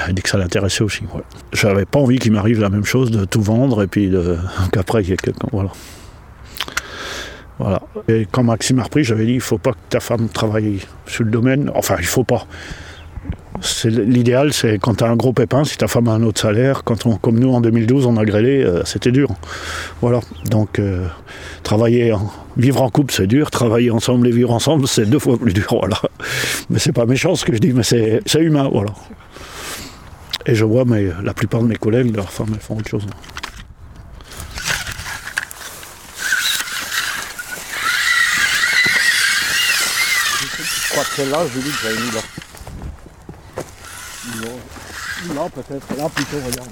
elle 0.07 0.15
dit 0.15 0.23
que 0.23 0.29
ça 0.29 0.39
l'intéressait 0.39 0.85
aussi. 0.85 1.03
Voilà. 1.11 1.25
J'avais 1.53 1.85
pas 1.85 1.99
envie 1.99 2.19
qu'il 2.19 2.33
m'arrive 2.33 2.61
la 2.61 2.71
même 2.71 2.85
chose 2.85 3.11
de 3.11 3.25
tout 3.25 3.43
vendre 3.43 3.83
et 3.83 3.87
puis 3.87 4.13
qu'après 4.73 5.03
il 5.03 5.11
y 5.11 5.13
ait 5.13 5.17
quelqu'un. 5.17 5.49
Voilà. 5.53 5.71
Et 8.09 8.27
quand 8.31 8.43
Maxime 8.43 8.81
a 8.81 8.85
repris, 8.85 9.05
j'avais 9.05 9.27
dit 9.27 9.35
il 9.35 9.41
faut 9.41 9.59
pas 9.59 9.73
que 9.73 9.79
ta 9.89 10.01
femme 10.01 10.29
travaille 10.29 10.81
sur 11.07 11.25
le 11.25 11.31
domaine. 11.31 11.71
Enfin, 11.75 11.97
il 11.99 12.07
faut 12.07 12.25
pas. 12.25 12.47
L'idéal, 13.85 14.53
c'est 14.53 14.79
quand 14.81 14.97
tu 14.97 15.05
un 15.05 15.15
gros 15.15 15.33
pépin, 15.33 15.63
si 15.65 15.77
ta 15.77 15.87
femme 15.87 16.09
a 16.09 16.13
un 16.13 16.23
autre 16.25 16.41
salaire, 16.41 16.83
quand 16.83 17.07
on, 17.07 17.17
comme 17.17 17.39
nous 17.39 17.53
en 17.53 17.61
2012, 17.61 18.07
on 18.07 18.17
a 18.17 18.25
grêlé, 18.25 18.63
euh, 18.65 18.83
c'était 18.85 19.13
dur. 19.13 19.29
Voilà. 20.01 20.19
Donc, 20.51 20.79
euh, 20.81 21.07
travailler, 21.63 22.13
en- 22.13 22.29
vivre 22.57 22.83
en 22.83 22.91
couple, 22.91 23.13
c'est 23.15 23.29
dur. 23.29 23.51
Travailler 23.53 23.91
ensemble 23.93 24.27
et 24.27 24.33
vivre 24.33 24.51
ensemble, 24.53 24.89
c'est 24.89 25.07
deux 25.07 25.21
fois 25.21 25.37
plus 25.39 25.53
dur. 25.53 25.67
Voilà. 25.71 26.01
Mais 26.71 26.79
c'est 26.81 26.93
pas 26.93 27.07
méchant 27.07 27.37
ce 27.37 27.45
que 27.45 27.53
je 27.55 27.59
dis, 27.59 27.73
mais 27.73 27.85
c'est 27.85 28.21
humain. 28.41 28.69
Voilà. 28.73 28.91
Et 30.47 30.57
je 30.57 30.65
vois, 30.65 30.85
mais 30.85 31.07
la 31.23 31.33
plupart 31.35 31.63
de 31.63 31.69
mes 31.69 31.77
collègues, 31.77 32.17
leurs 32.17 32.33
femmes, 32.33 32.51
elles 32.55 32.61
font 32.61 32.77
autre 32.77 32.89
chose. 32.89 33.07
Je 40.59 40.91
crois 40.91 41.05
que 41.05 41.11
celle-là, 41.17 41.39
je 41.55 41.61
dis 41.61 41.71
que 41.71 41.77
j'avais 41.83 42.01
mis 42.01 42.11
là. 42.13 42.21
Là 45.29 45.49
peut-être, 45.49 45.97
là 45.97 46.09
plutôt, 46.09 46.37
regarde. 46.37 46.69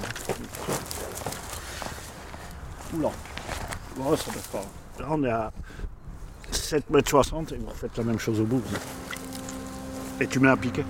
Oula. 2.94 3.08
Ouais, 3.96 4.16
ça 4.16 4.32
passe 4.32 4.48
pas. 4.48 4.64
Là 4.98 5.06
on 5.10 5.24
est 5.24 5.30
à 5.30 5.52
7 6.50 6.90
mètres 6.90 7.10
60 7.10 7.52
et 7.52 7.56
vous 7.56 7.68
refaites 7.68 7.96
la 7.96 8.04
même 8.04 8.18
chose 8.18 8.40
au 8.40 8.44
bout. 8.44 8.62
Et 10.20 10.26
tu 10.26 10.40
mets 10.40 10.50
un 10.50 10.56
piquet. 10.56 10.84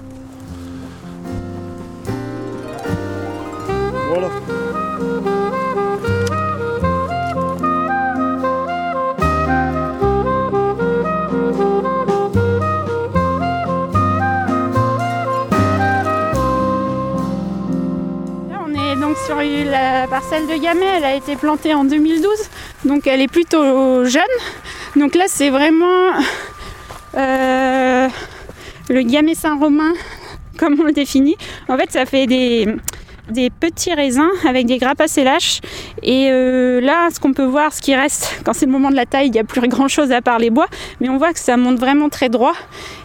Voilà. 4.08 4.28
La 20.00 20.06
parcelle 20.06 20.46
de 20.46 20.54
Gamay, 20.54 20.86
elle 20.96 21.04
a 21.04 21.14
été 21.14 21.36
plantée 21.36 21.74
en 21.74 21.84
2012, 21.84 22.24
donc 22.86 23.06
elle 23.06 23.20
est 23.20 23.28
plutôt 23.28 24.02
jeune. 24.06 24.22
Donc 24.96 25.14
là, 25.14 25.24
c'est 25.26 25.50
vraiment 25.50 26.12
euh, 27.18 28.08
le 28.88 29.02
Gamay 29.02 29.34
Saint-Romain, 29.34 29.92
comme 30.58 30.80
on 30.80 30.84
le 30.84 30.92
définit. 30.92 31.36
En 31.68 31.76
fait, 31.76 31.90
ça 31.92 32.06
fait 32.06 32.26
des, 32.26 32.66
petits 33.60 33.92
raisins 33.92 34.30
avec 34.48 34.64
des 34.64 34.78
grappes 34.78 35.02
assez 35.02 35.22
lâches. 35.22 35.60
Et 36.02 36.30
euh, 36.30 36.80
là, 36.80 37.08
ce 37.12 37.20
qu'on 37.20 37.34
peut 37.34 37.44
voir, 37.44 37.74
ce 37.74 37.82
qui 37.82 37.94
reste, 37.94 38.40
quand 38.44 38.54
c'est 38.54 38.64
le 38.64 38.72
moment 38.72 38.90
de 38.90 38.96
la 38.96 39.04
taille, 39.04 39.26
il 39.26 39.32
n'y 39.32 39.38
a 39.38 39.44
plus 39.44 39.68
grand 39.68 39.88
chose 39.88 40.12
à 40.12 40.22
part 40.22 40.38
les 40.38 40.48
bois, 40.48 40.68
mais 41.02 41.10
on 41.10 41.18
voit 41.18 41.34
que 41.34 41.40
ça 41.40 41.58
monte 41.58 41.78
vraiment 41.78 42.08
très 42.08 42.30
droit. 42.30 42.54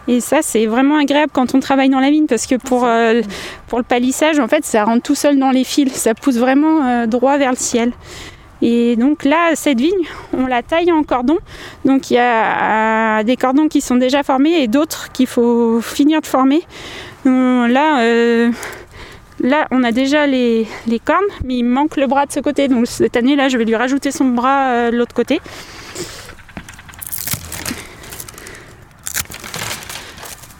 Et 0.07 0.19
ça, 0.19 0.39
c'est 0.41 0.65
vraiment 0.65 0.97
agréable 0.97 1.31
quand 1.33 1.55
on 1.55 1.59
travaille 1.59 1.89
dans 1.89 1.99
la 1.99 2.11
vigne 2.11 2.27
parce 2.27 2.45
que 2.45 2.55
pour, 2.55 2.85
euh, 2.85 3.21
pour 3.67 3.79
le 3.79 3.83
palissage, 3.83 4.39
en 4.39 4.47
fait, 4.47 4.63
ça 4.65 4.83
rentre 4.83 5.01
tout 5.01 5.15
seul 5.15 5.39
dans 5.39 5.51
les 5.51 5.63
fils. 5.63 5.93
Ça 5.93 6.13
pousse 6.13 6.37
vraiment 6.37 6.85
euh, 6.85 7.05
droit 7.07 7.37
vers 7.37 7.51
le 7.51 7.57
ciel. 7.57 7.91
Et 8.61 8.95
donc 8.95 9.25
là, 9.25 9.51
cette 9.55 9.79
vigne, 9.79 10.07
on 10.33 10.47
la 10.47 10.63
taille 10.63 10.91
en 10.91 11.03
cordons. 11.03 11.37
Donc 11.83 12.09
il 12.09 12.15
y 12.15 12.17
a 12.17 13.19
euh, 13.19 13.23
des 13.23 13.35
cordons 13.35 13.67
qui 13.67 13.81
sont 13.81 13.95
déjà 13.95 14.23
formés 14.23 14.61
et 14.61 14.67
d'autres 14.67 15.11
qu'il 15.11 15.27
faut 15.27 15.81
finir 15.81 16.21
de 16.21 16.25
former. 16.25 16.61
Euh, 17.25 17.67
là, 17.67 17.99
euh, 18.01 18.51
là, 19.41 19.67
on 19.71 19.83
a 19.83 19.91
déjà 19.91 20.25
les, 20.25 20.67
les 20.87 20.99
cornes, 20.99 21.19
mais 21.43 21.57
il 21.57 21.63
manque 21.63 21.97
le 21.97 22.07
bras 22.07 22.25
de 22.25 22.31
ce 22.31 22.39
côté. 22.39 22.67
Donc 22.67 22.87
cette 22.87 23.17
année, 23.17 23.35
là, 23.35 23.49
je 23.49 23.57
vais 23.57 23.65
lui 23.65 23.75
rajouter 23.75 24.11
son 24.11 24.25
bras 24.25 24.89
de 24.89 24.95
l'autre 24.95 25.13
côté. 25.13 25.41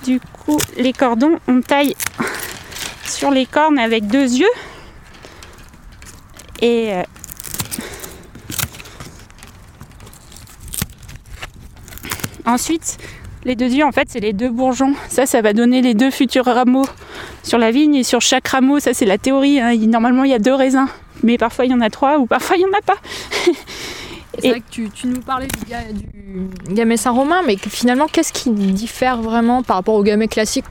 Du 0.06 0.20
coup, 0.20 0.58
les 0.78 0.94
cordons, 0.94 1.39
on 1.48 1.62
taille 1.62 1.96
sur 3.06 3.32
les 3.32 3.48
cornes 3.48 3.80
avec 3.80 4.06
deux 4.06 4.36
yeux. 4.36 4.46
Et 6.62 6.94
euh, 6.94 7.02
ensuite, 12.46 12.98
les 13.46 13.56
deux 13.56 13.70
yeux, 13.70 13.84
en 13.86 13.91
fait, 13.91 14.08
c'est 14.10 14.20
les 14.20 14.34
deux 14.34 14.50
bourgeons. 14.50 14.94
Ça, 15.10 15.26
ça 15.26 15.41
va 15.41 15.54
donner 15.54 15.82
les 15.82 15.94
deux 15.94 16.12
futurs 16.12 16.46
rameaux 16.46 16.86
sur 17.44 17.58
la 17.58 17.72
vigne. 17.72 17.96
Et 17.96 18.04
sur 18.04 18.22
chaque 18.22 18.48
rameau, 18.48 18.80
ça, 18.80 18.94
c'est 18.94 19.06
la 19.06 19.18
théorie. 19.18 19.60
hein, 19.60 19.76
Normalement, 19.76 20.24
il 20.24 20.32
y 20.32 20.36
a 20.36 20.39
deux 20.39 20.54
raisins. 20.54 20.88
Mais 21.24 21.38
parfois, 21.38 21.65
il 21.65 21.72
y 21.72 21.74
en 21.74 21.82
a 21.82 21.89
trois 21.89 22.20
ou 22.20 22.28
parfois, 22.28 22.58
il 22.58 22.60
n'y 22.60 22.65
en 22.65 22.78
a 22.78 22.82
pas. 22.82 22.98
C'est 24.41 24.50
vrai 24.50 24.60
que 24.60 24.69
tu, 24.69 24.89
tu 24.89 25.08
nous 25.08 25.21
parlais 25.21 25.48
du, 25.48 25.93
du 25.93 26.74
Gamay 26.74 26.98
Saint-Romain, 26.98 27.41
mais 27.45 27.56
que 27.56 27.69
finalement, 27.69 28.08
qu'est-ce 28.08 28.34
qui 28.34 28.50
diffère 28.52 29.21
vraiment 29.21 29.63
par 29.63 29.78
rapport 29.78 29.95
au 29.95 30.04
Gamay 30.04 30.28
classique 30.28 30.65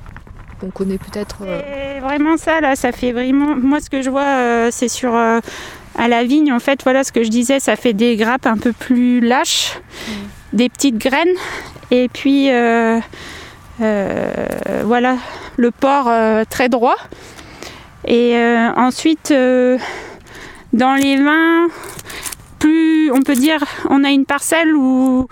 qu'on 0.61 0.71
connaît 0.71 0.99
peut-être. 0.99 1.39
euh, 1.43 1.61
C'est 1.95 2.01
vraiment 2.01 2.37
ça, 2.37 2.61
là, 2.61 2.77
ça 2.77 2.93
fait 2.93 3.13
vraiment. 3.13 3.57
Moi, 3.57 3.81
ce 3.81 3.91
que 3.91 4.03
je 4.03 4.11
vois, 4.11 4.23
euh, 4.23 4.69
c'est 4.71 4.89
sur. 4.89 5.15
euh, 5.15 5.41
à 5.97 6.09
la 6.09 6.25
vigne, 6.25 6.53
en 6.53 6.59
fait, 6.59 6.83
voilà 6.83 7.05
ce 7.05 7.13
que 7.13 7.23
je 7.23 7.29
disais, 7.29 7.61
ça 7.61 7.77
fait 7.77 7.93
des 7.93 8.17
grappes 8.17 8.47
un 8.47 8.57
peu 8.57 8.73
plus 8.73 9.21
lâches, 9.21 9.79
des 10.53 10.69
petites 10.69 10.99
graines, 10.99 11.37
et 11.93 12.09
puis 12.09 12.51
euh, 12.51 12.99
euh, 13.81 14.83
voilà, 14.85 15.17
le 15.57 15.71
port 15.71 16.09
euh, 16.09 16.43
très 16.51 16.69
droit. 16.69 16.97
Et 18.07 18.35
euh, 18.35 18.71
ensuite, 18.77 19.31
euh, 19.31 19.79
dans 20.73 20.95
les 20.95 21.17
vins, 21.17 21.69
on 23.13 23.23
peut 23.23 23.35
dire, 23.35 23.63
on 23.91 24.05
a 24.05 24.11
une 24.11 24.27
parcelle 24.27 24.75
où, 24.75 25.29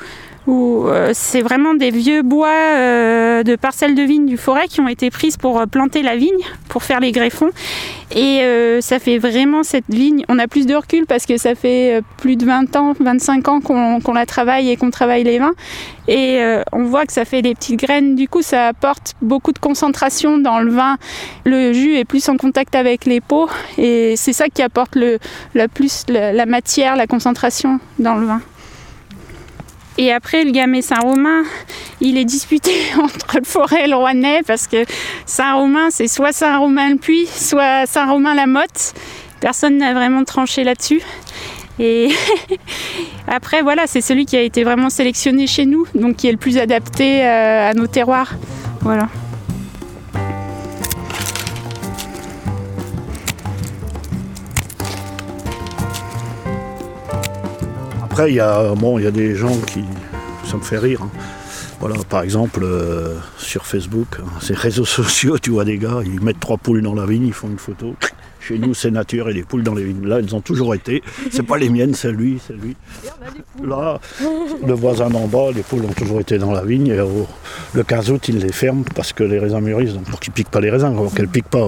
euh, 0.48 1.10
c'est 1.14 1.40
vraiment 1.40 1.74
des 1.74 1.90
vieux 1.90 2.22
bois 2.22 2.48
euh, 2.48 3.42
de 3.42 3.54
parcelles 3.54 3.94
de 3.94 4.02
vigne 4.02 4.26
du 4.26 4.36
forêt 4.36 4.66
qui 4.68 4.80
ont 4.80 4.88
été 4.88 5.10
prises 5.10 5.36
pour 5.36 5.60
euh, 5.60 5.66
planter 5.66 6.02
la 6.02 6.16
vigne, 6.16 6.44
pour 6.68 6.82
faire 6.82 7.00
les 7.00 7.12
greffons. 7.12 7.50
Et 8.14 8.42
ça 8.82 8.98
fait 8.98 9.16
vraiment 9.16 9.62
cette 9.62 9.88
vigne, 9.88 10.26
on 10.28 10.38
a 10.38 10.46
plus 10.46 10.66
de 10.66 10.74
recul 10.74 11.06
parce 11.06 11.24
que 11.24 11.38
ça 11.38 11.54
fait 11.54 12.02
plus 12.18 12.36
de 12.36 12.44
20 12.44 12.76
ans, 12.76 12.92
25 13.00 13.48
ans 13.48 13.60
qu'on 13.62 14.12
la 14.12 14.26
travaille 14.26 14.68
et 14.68 14.76
qu'on 14.76 14.90
travaille 14.90 15.24
les 15.24 15.38
vins. 15.38 15.54
Et 16.08 16.42
on 16.72 16.82
voit 16.82 17.06
que 17.06 17.12
ça 17.14 17.24
fait 17.24 17.40
des 17.40 17.54
petites 17.54 17.80
graines, 17.80 18.14
du 18.14 18.28
coup 18.28 18.42
ça 18.42 18.66
apporte 18.66 19.14
beaucoup 19.22 19.52
de 19.52 19.58
concentration 19.58 20.36
dans 20.36 20.60
le 20.60 20.70
vin. 20.70 20.98
Le 21.44 21.72
jus 21.72 21.96
est 21.96 22.04
plus 22.04 22.28
en 22.28 22.36
contact 22.36 22.74
avec 22.74 23.06
les 23.06 23.22
peaux 23.22 23.48
et 23.78 24.12
c'est 24.16 24.34
ça 24.34 24.50
qui 24.50 24.60
apporte 24.60 24.94
le, 24.94 25.18
plus 25.72 26.04
la 26.10 26.44
matière, 26.44 26.96
la 26.96 27.06
concentration 27.06 27.80
dans 27.98 28.16
le 28.16 28.26
vin. 28.26 28.42
Et 29.98 30.12
après, 30.12 30.44
le 30.44 30.50
Gamay 30.50 30.82
Saint-Romain, 30.82 31.42
il 32.00 32.16
est 32.16 32.24
disputé 32.24 32.72
entre 33.02 33.38
le 33.38 33.44
Forêt 33.44 33.84
et 33.84 33.88
le 33.88 33.96
Rouennais 33.96 34.40
parce 34.46 34.66
que 34.66 34.84
Saint-Romain, 35.26 35.90
c'est 35.90 36.08
soit 36.08 36.32
Saint-Romain-le-Puy, 36.32 37.26
soit 37.26 37.86
Saint-Romain-la-Motte. 37.86 38.94
Personne 39.40 39.78
n'a 39.78 39.92
vraiment 39.92 40.24
tranché 40.24 40.64
là-dessus. 40.64 41.02
Et 41.78 42.10
après, 43.26 43.62
voilà, 43.62 43.86
c'est 43.86 44.00
celui 44.00 44.24
qui 44.24 44.36
a 44.36 44.42
été 44.42 44.64
vraiment 44.64 44.90
sélectionné 44.90 45.46
chez 45.46 45.66
nous, 45.66 45.86
donc 45.94 46.16
qui 46.16 46.28
est 46.28 46.32
le 46.32 46.38
plus 46.38 46.58
adapté 46.58 47.24
euh, 47.24 47.70
à 47.70 47.74
nos 47.74 47.86
terroirs. 47.86 48.34
Voilà. 48.80 49.08
Après, 58.12 58.30
il 58.30 58.34
y 58.34 58.40
a, 58.40 59.10
des 59.10 59.34
gens 59.34 59.56
qui. 59.68 59.82
Ça 60.44 60.58
me 60.58 60.62
fait 60.62 60.76
rire. 60.76 61.00
hein. 61.00 61.08
Voilà, 61.80 61.96
par 62.10 62.22
exemple, 62.22 62.60
euh, 62.62 63.16
sur 63.38 63.64
Facebook, 63.64 64.18
hein, 64.20 64.26
ces 64.42 64.52
réseaux 64.52 64.84
sociaux, 65.00 65.38
tu 65.38 65.48
vois 65.48 65.64
des 65.64 65.78
gars, 65.78 66.00
ils 66.04 66.20
mettent 66.20 66.38
trois 66.38 66.58
poules 66.58 66.82
dans 66.82 66.94
la 66.94 67.06
vigne, 67.06 67.26
ils 67.26 67.32
font 67.32 67.48
une 67.48 67.58
photo. 67.58 67.96
Chez 68.46 68.58
nous, 68.58 68.74
c'est 68.74 68.90
nature 68.90 69.28
et 69.28 69.32
les 69.32 69.44
poules 69.44 69.62
dans 69.62 69.74
les 69.74 69.84
vignes. 69.84 70.04
Là, 70.06 70.18
elles 70.18 70.34
ont 70.34 70.40
toujours 70.40 70.74
été. 70.74 71.02
C'est 71.30 71.44
pas 71.44 71.56
les 71.58 71.68
miennes, 71.68 71.94
c'est 71.94 72.10
lui, 72.10 72.38
c'est 72.44 72.54
lui. 72.54 72.74
Là, 73.64 74.00
le 74.66 74.72
voisin 74.74 75.08
d'en 75.10 75.26
bas, 75.28 75.50
les 75.54 75.62
poules 75.62 75.84
ont 75.84 75.92
toujours 75.92 76.20
été 76.20 76.38
dans 76.38 76.50
la 76.52 76.62
vigne. 76.64 76.92
Au- 77.00 77.26
le 77.74 77.82
15 77.84 78.10
août, 78.10 78.28
il 78.28 78.38
les 78.38 78.50
ferme 78.52 78.82
parce 78.96 79.12
que 79.12 79.22
les 79.22 79.38
raisins 79.38 79.60
mûrissent, 79.60 79.94
donc 79.94 80.04
pour 80.10 80.18
qu'ils 80.18 80.32
piquent 80.32 80.50
pas 80.50 80.60
les 80.60 80.70
raisins, 80.70 80.92
qu'elles 81.14 81.28
piquent 81.28 81.48
pas. 81.48 81.66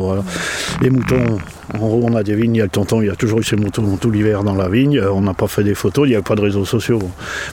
Les 0.83 0.91
moutons, 0.91 1.39
en 1.75 1.79
haut, 1.87 2.01
on 2.03 2.15
a 2.17 2.23
des 2.25 2.35
vignes. 2.35 2.57
Il 2.57 2.59
y 2.59 2.63
a 2.63 2.65
le 2.65 2.71
tonton, 2.71 3.01
il 3.03 3.07
y 3.07 3.11
a 3.11 3.15
toujours 3.17 3.39
eu 3.39 3.45
ces 3.45 3.57
moutons 3.57 3.97
tout 3.97 4.11
l'hiver 4.11 4.43
dans 4.43 4.55
la 4.57 4.69
vigne. 4.69 4.99
Euh, 4.99 5.13
On 5.13 5.21
n'a 5.21 5.35
pas 5.35 5.47
fait 5.47 5.63
des 5.63 5.75
photos, 5.75 6.07
il 6.07 6.11
n'y 6.11 6.15
avait 6.17 6.25
pas 6.25 6.35
de 6.35 6.41
réseaux 6.43 6.65
sociaux. 6.65 6.99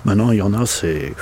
Maintenant, 0.05 0.31
il 0.31 0.37
y 0.37 0.41
en 0.41 0.53
a, 0.53 0.65
c'est. 0.65 1.13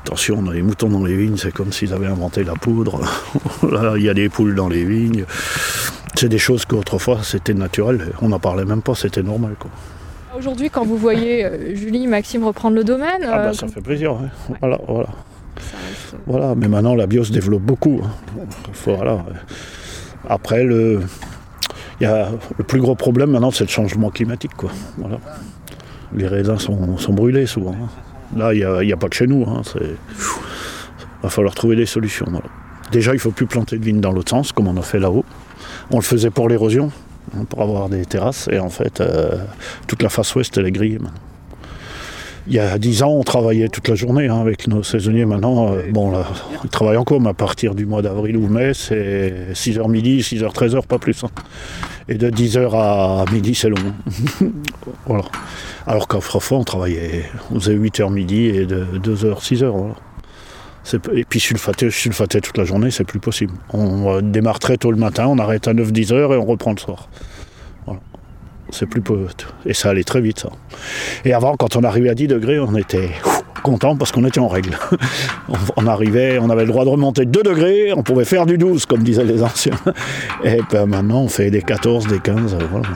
Attention, 0.00 0.38
on 0.44 0.48
a 0.50 0.54
les 0.54 0.62
moutons 0.62 0.88
dans 0.88 1.04
les 1.04 1.16
vignes, 1.16 1.36
c'est 1.36 1.52
comme 1.52 1.72
s'ils 1.72 1.92
avaient 1.92 2.06
inventé 2.06 2.44
la 2.44 2.54
poudre. 2.54 3.00
Là, 3.70 3.94
il 3.96 4.02
y 4.04 4.08
a 4.08 4.14
des 4.14 4.28
poules 4.28 4.54
dans 4.54 4.68
les 4.68 4.84
vignes. 4.84 5.24
C'est 6.18 6.28
des 6.28 6.38
choses 6.38 6.64
qu'autrefois, 6.64 7.18
c'était 7.22 7.54
naturel. 7.54 8.12
On 8.22 8.28
n'en 8.30 8.40
parlait 8.40 8.64
même 8.64 8.82
pas, 8.82 8.96
c'était 8.96 9.22
normal. 9.22 9.54
Quoi. 9.56 9.70
Aujourd'hui, 10.36 10.68
quand 10.68 10.84
vous 10.84 10.96
voyez 10.96 11.44
euh, 11.44 11.76
Julie, 11.76 12.08
Maxime 12.08 12.42
reprendre 12.42 12.74
le 12.74 12.82
domaine, 12.82 13.22
Ah 13.22 13.36
bah, 13.36 13.44
euh, 13.46 13.52
ça 13.52 13.68
fait 13.68 13.80
plaisir. 13.80 14.14
ouais. 14.20 14.26
Voilà, 14.60 14.80
voilà. 14.88 15.08
reste- 15.56 16.16
Voilà, 16.26 16.54
mais 16.56 16.66
maintenant 16.66 16.96
la 16.96 17.06
bio 17.06 17.22
se 17.22 17.30
développe 17.30 17.62
beaucoup. 17.62 18.00
hein. 18.02 18.40
Voilà. 18.84 19.24
Après, 20.28 20.64
le, 20.64 21.02
il 22.00 22.04
y 22.04 22.06
a, 22.06 22.30
le 22.58 22.64
plus 22.64 22.80
gros 22.80 22.96
problème 22.96 23.30
maintenant, 23.30 23.52
c'est 23.52 23.62
le 23.64 23.70
changement 23.70 24.10
climatique. 24.10 24.54
Quoi. 24.56 24.70
Voilà. 24.98 25.18
Les 26.16 26.26
raisins 26.26 26.58
sont, 26.58 26.98
sont 26.98 27.12
brûlés 27.12 27.46
souvent. 27.46 27.76
hein. 27.80 27.88
Là, 28.36 28.52
il 28.54 28.58
n'y 28.58 28.92
a, 28.92 28.96
a 28.96 28.98
pas 28.98 29.08
que 29.08 29.14
chez 29.14 29.28
nous. 29.28 29.46
Il 29.80 29.96
va 31.22 31.28
falloir 31.30 31.54
trouver 31.54 31.76
des 31.76 31.86
solutions. 31.86 32.26
Déjà, 32.90 33.12
il 33.12 33.16
ne 33.16 33.20
faut 33.20 33.30
plus 33.30 33.46
planter 33.46 33.78
de 33.78 33.84
vignes 33.84 34.00
dans 34.00 34.10
l'autre 34.12 34.30
sens, 34.30 34.50
comme 34.50 34.66
on 34.66 34.76
a 34.76 34.82
fait 34.82 34.98
là-haut. 34.98 35.24
On 35.90 35.96
le 35.96 36.02
faisait 36.02 36.30
pour 36.30 36.48
l'érosion, 36.48 36.90
hein, 37.36 37.44
pour 37.48 37.62
avoir 37.62 37.88
des 37.88 38.04
terrasses. 38.04 38.48
Et 38.52 38.58
en 38.58 38.68
fait, 38.70 39.00
euh, 39.00 39.36
toute 39.86 40.02
la 40.02 40.08
face 40.08 40.34
ouest, 40.34 40.56
elle 40.58 40.66
est 40.66 40.72
grillée. 40.72 40.98
Il 42.46 42.54
y 42.54 42.58
a 42.58 42.78
10 42.78 43.02
ans, 43.02 43.10
on 43.10 43.22
travaillait 43.24 43.68
toute 43.68 43.88
la 43.88 43.94
journée 43.94 44.26
hein, 44.28 44.40
avec 44.40 44.68
nos 44.68 44.82
saisonniers. 44.82 45.26
Maintenant, 45.26 45.72
euh, 45.74 45.82
bon, 45.90 46.12
ils 46.64 46.70
travaillent 46.70 46.96
encore, 46.96 47.20
mais 47.20 47.28
à 47.30 47.34
partir 47.34 47.74
du 47.74 47.84
mois 47.84 48.00
d'avril 48.00 48.36
ou 48.38 48.48
mai, 48.48 48.72
c'est 48.74 49.48
6h 49.52 49.90
midi, 49.90 50.20
6h, 50.20 50.50
13h, 50.54 50.86
pas 50.86 50.98
plus. 50.98 51.24
hein. 51.24 51.28
Et 52.08 52.14
de 52.14 52.30
10h 52.30 52.70
à 52.74 53.24
midi, 53.30 53.54
c'est 53.54 53.68
long. 53.68 53.76
Alors 55.86 56.08
qu'autrefois, 56.08 56.58
on 56.58 56.64
travaillait, 56.64 57.24
on 57.50 57.60
faisait 57.60 57.74
8h 57.76 58.10
midi 58.12 58.46
et 58.46 58.64
de 58.66 58.86
2h, 58.98 59.42
6h. 59.42 59.66
Voilà. 59.66 59.94
Et 61.14 61.24
puis 61.24 61.40
sulfater, 61.40 61.90
sulfater 61.90 62.40
toute 62.40 62.56
la 62.56 62.64
journée, 62.64 62.90
c'est 62.90 63.04
plus 63.04 63.20
possible. 63.20 63.54
On 63.72 64.16
euh, 64.16 64.20
démarre 64.20 64.58
très 64.58 64.76
tôt 64.76 64.90
le 64.90 64.96
matin, 64.96 65.26
on 65.28 65.38
arrête 65.38 65.68
à 65.68 65.74
9-10 65.74 66.12
heures 66.12 66.34
et 66.34 66.36
on 66.36 66.44
reprend 66.44 66.72
le 66.72 66.78
soir. 66.78 67.08
Voilà. 67.86 68.00
C'est 68.70 68.86
plus. 68.86 69.02
Et 69.66 69.74
ça 69.74 69.90
allait 69.90 70.04
très 70.04 70.20
vite, 70.20 70.40
ça. 70.40 70.50
Et 71.24 71.32
avant, 71.32 71.56
quand 71.56 71.76
on 71.76 71.84
arrivait 71.84 72.10
à 72.10 72.14
10 72.14 72.28
degrés, 72.28 72.58
on 72.58 72.74
était 72.76 73.10
content 73.62 73.96
parce 73.96 74.12
qu'on 74.12 74.24
était 74.24 74.40
en 74.40 74.48
règle. 74.48 74.78
On, 75.76 75.86
arrivait, 75.86 76.38
on 76.38 76.50
avait 76.50 76.62
le 76.64 76.68
droit 76.68 76.84
de 76.84 76.90
remonter 76.90 77.24
de 77.24 77.30
2 77.30 77.42
degrés, 77.42 77.92
on 77.94 78.02
pouvait 78.02 78.24
faire 78.26 78.44
du 78.46 78.58
12, 78.58 78.84
comme 78.86 79.02
disaient 79.02 79.24
les 79.24 79.42
anciens. 79.42 79.78
Et 80.44 80.60
ben 80.70 80.86
maintenant, 80.86 81.22
on 81.22 81.28
fait 81.28 81.50
des 81.50 81.62
14, 81.62 82.06
des 82.06 82.18
15. 82.18 82.54
euh, 82.54 82.58
Voilà. 82.70 82.88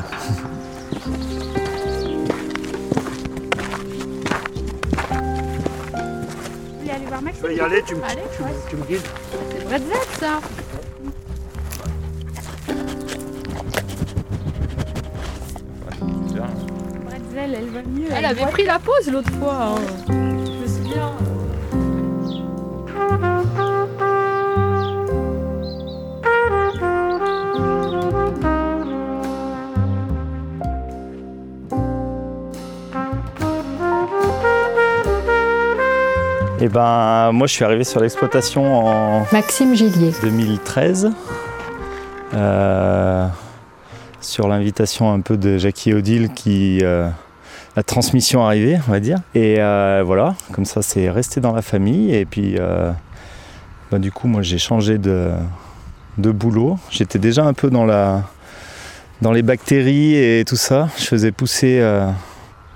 Y 7.54 7.60
aller, 7.60 7.82
tu 7.86 7.94
me, 7.94 8.02
Allez, 8.04 8.22
tu 8.36 8.42
me- 8.42 8.48
ouais. 8.48 8.54
tu 8.68 8.76
me 8.76 8.84
guides 8.84 9.00
ça 10.20 10.40
Bretzel, 17.06 17.54
elle 17.54 17.68
va 17.70 17.82
mieux. 17.82 18.08
Elle 18.14 18.24
avait 18.24 18.46
pris 18.46 18.64
la 18.64 18.78
pause 18.78 19.10
l'autre 19.10 19.30
fois. 19.32 19.74
hein. 19.74 19.74
Je 20.08 20.12
me 20.62 20.66
souviens. 20.66 21.12
Et 36.62 36.68
ben, 36.68 37.33
moi, 37.33 37.48
je 37.48 37.55
suis 37.55 37.64
arrivé 37.64 37.83
sur 37.83 37.98
l'exploitation 37.98 38.87
en 38.87 39.27
Maxime 39.33 39.75
Gillier. 39.75 40.12
2013, 40.22 41.11
euh, 42.35 43.27
sur 44.20 44.46
l'invitation 44.46 45.12
un 45.12 45.18
peu 45.22 45.37
de 45.37 45.59
Jackie 45.59 45.92
Odile 45.92 46.29
qui 46.33 46.79
euh, 46.85 47.09
la 47.75 47.83
transmission 47.83 48.46
arrivée, 48.46 48.79
on 48.87 48.92
va 48.92 49.01
dire. 49.01 49.18
Et 49.35 49.57
euh, 49.59 50.05
voilà, 50.07 50.37
comme 50.53 50.64
ça, 50.64 50.83
c'est 50.83 51.11
resté 51.11 51.40
dans 51.40 51.53
la 51.53 51.62
famille. 51.62 52.14
Et 52.14 52.27
puis, 52.27 52.55
ben, 53.90 53.98
du 53.98 54.12
coup, 54.12 54.29
moi, 54.29 54.42
j'ai 54.42 54.59
changé 54.59 54.98
de, 54.98 55.33
de 56.18 56.31
boulot. 56.31 56.79
J'étais 56.90 57.18
déjà 57.18 57.42
un 57.44 57.55
peu 57.55 57.70
dans 57.70 57.85
la 57.85 58.22
dans 59.20 59.33
les 59.33 59.42
bactéries 59.42 60.14
et 60.14 60.44
tout 60.46 60.55
ça. 60.55 60.90
Je 60.96 61.07
faisais 61.07 61.33
pousser 61.33 61.83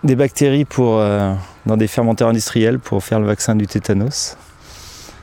des 0.07 0.17
bactéries 0.17 0.65
pour 0.65 0.99
euh, 0.99 1.33
dans 1.67 1.77
des 1.77 1.89
fermenteurs 1.89 2.29
industriels 2.29 2.79
pour 2.79 3.05
faire 3.05 3.21
le 3.21 3.27
vaccin 3.27 3.55
du 3.55 3.67
tétanos. 3.67 4.37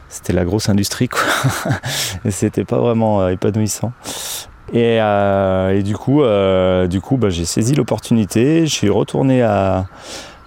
C'était 0.09 0.33
la 0.33 0.45
grosse 0.45 0.69
industrie, 0.69 1.09
quoi. 1.09 1.23
et 2.25 2.31
c'était 2.31 2.65
pas 2.65 2.77
vraiment 2.77 3.21
euh, 3.21 3.29
épanouissant. 3.29 3.93
Et, 4.71 4.99
euh, 5.01 5.77
et 5.77 5.83
du 5.83 5.95
coup, 5.95 6.21
du 6.87 7.01
coup 7.01 7.17
bah, 7.17 7.29
j'ai 7.29 7.45
saisi 7.45 7.75
l'opportunité. 7.75 8.65
Je 8.65 8.73
suis 8.73 8.89
retourné 8.89 9.41
à, 9.41 9.85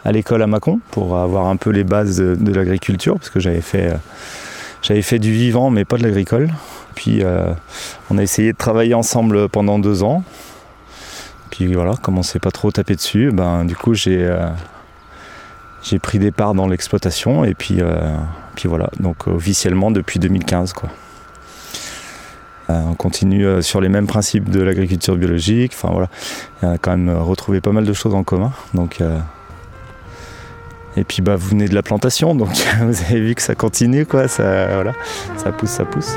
l'école 0.04 0.42
à 0.42 0.46
Mâcon 0.46 0.80
pour 0.90 1.16
avoir 1.16 1.46
un 1.46 1.56
peu 1.56 1.70
les 1.70 1.84
bases 1.84 2.18
de, 2.18 2.52
l'agriculture, 2.52 3.14
parce 3.14 3.30
que 3.30 3.40
j'avais 3.40 3.60
fait, 3.60 5.18
du 5.18 5.32
vivant, 5.32 5.70
mais 5.70 5.84
pas 5.84 5.96
de 5.96 6.02
l'agricole. 6.02 6.48
Puis 6.94 7.22
on 8.10 8.18
a 8.18 8.22
essayé 8.22 8.52
de 8.52 8.56
travailler 8.56 8.94
ensemble 8.94 9.48
pendant 9.48 9.78
deux 9.78 10.02
ans. 10.02 10.24
Puis 11.50 11.72
voilà, 11.74 11.94
comme 12.02 12.18
on 12.18 12.22
s'est 12.22 12.38
pas 12.38 12.50
trop 12.50 12.70
tapé 12.70 12.94
dessus, 12.94 13.30
ben, 13.32 13.64
du 13.64 13.76
coup 13.76 13.94
j'ai 13.94 14.24
euh, 14.24 14.48
pris 16.02 16.18
des 16.18 16.30
parts 16.30 16.54
dans 16.54 16.66
l'exploitation 16.66 17.44
et 17.44 17.54
puis, 17.54 17.76
euh, 17.80 18.16
puis 18.54 18.68
voilà, 18.68 18.90
donc 19.00 19.26
officiellement 19.26 19.90
depuis 19.90 20.18
2015 20.18 20.72
quoi. 20.72 20.88
on 22.68 22.94
continue 22.94 23.62
sur 23.62 23.80
les 23.80 23.88
mêmes 23.88 24.06
principes 24.06 24.50
de 24.50 24.60
l'agriculture 24.60 25.16
biologique. 25.16 25.72
Enfin 25.74 25.90
voilà, 25.92 26.08
on 26.62 26.72
a 26.72 26.78
quand 26.78 26.96
même 26.96 27.10
retrouvé 27.16 27.60
pas 27.60 27.72
mal 27.72 27.84
de 27.84 27.92
choses 27.92 28.14
en 28.14 28.24
commun. 28.24 28.52
Donc 28.74 29.00
et 30.96 31.04
puis 31.04 31.22
bah 31.22 31.36
vous 31.36 31.48
venez 31.50 31.68
de 31.68 31.74
la 31.74 31.82
plantation, 31.82 32.34
donc 32.34 32.48
vous 32.80 33.02
avez 33.02 33.20
vu 33.20 33.34
que 33.34 33.42
ça 33.42 33.54
continue 33.54 34.06
quoi, 34.06 34.28
ça 34.28 34.74
voilà, 34.74 34.94
ça 35.36 35.52
pousse, 35.52 35.70
ça 35.70 35.84
pousse. 35.84 36.16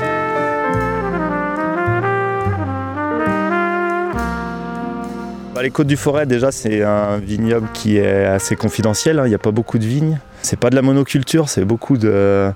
Les 5.62 5.70
Côtes 5.70 5.86
du 5.86 5.96
Forêt, 5.96 6.26
déjà, 6.26 6.52
c'est 6.52 6.82
un 6.82 7.18
vignoble 7.18 7.68
qui 7.72 7.96
est 7.96 8.24
assez 8.24 8.56
confidentiel. 8.56 9.18
Hein. 9.18 9.26
Il 9.26 9.28
n'y 9.28 9.34
a 9.34 9.38
pas 9.38 9.50
beaucoup 9.50 9.78
de 9.78 9.84
vignes. 9.84 10.18
C'est 10.42 10.58
pas 10.58 10.70
de 10.70 10.74
la 10.74 10.82
monoculture, 10.82 11.48
c'est 11.50 11.64
beaucoup 11.64 11.98
de, 11.98 12.52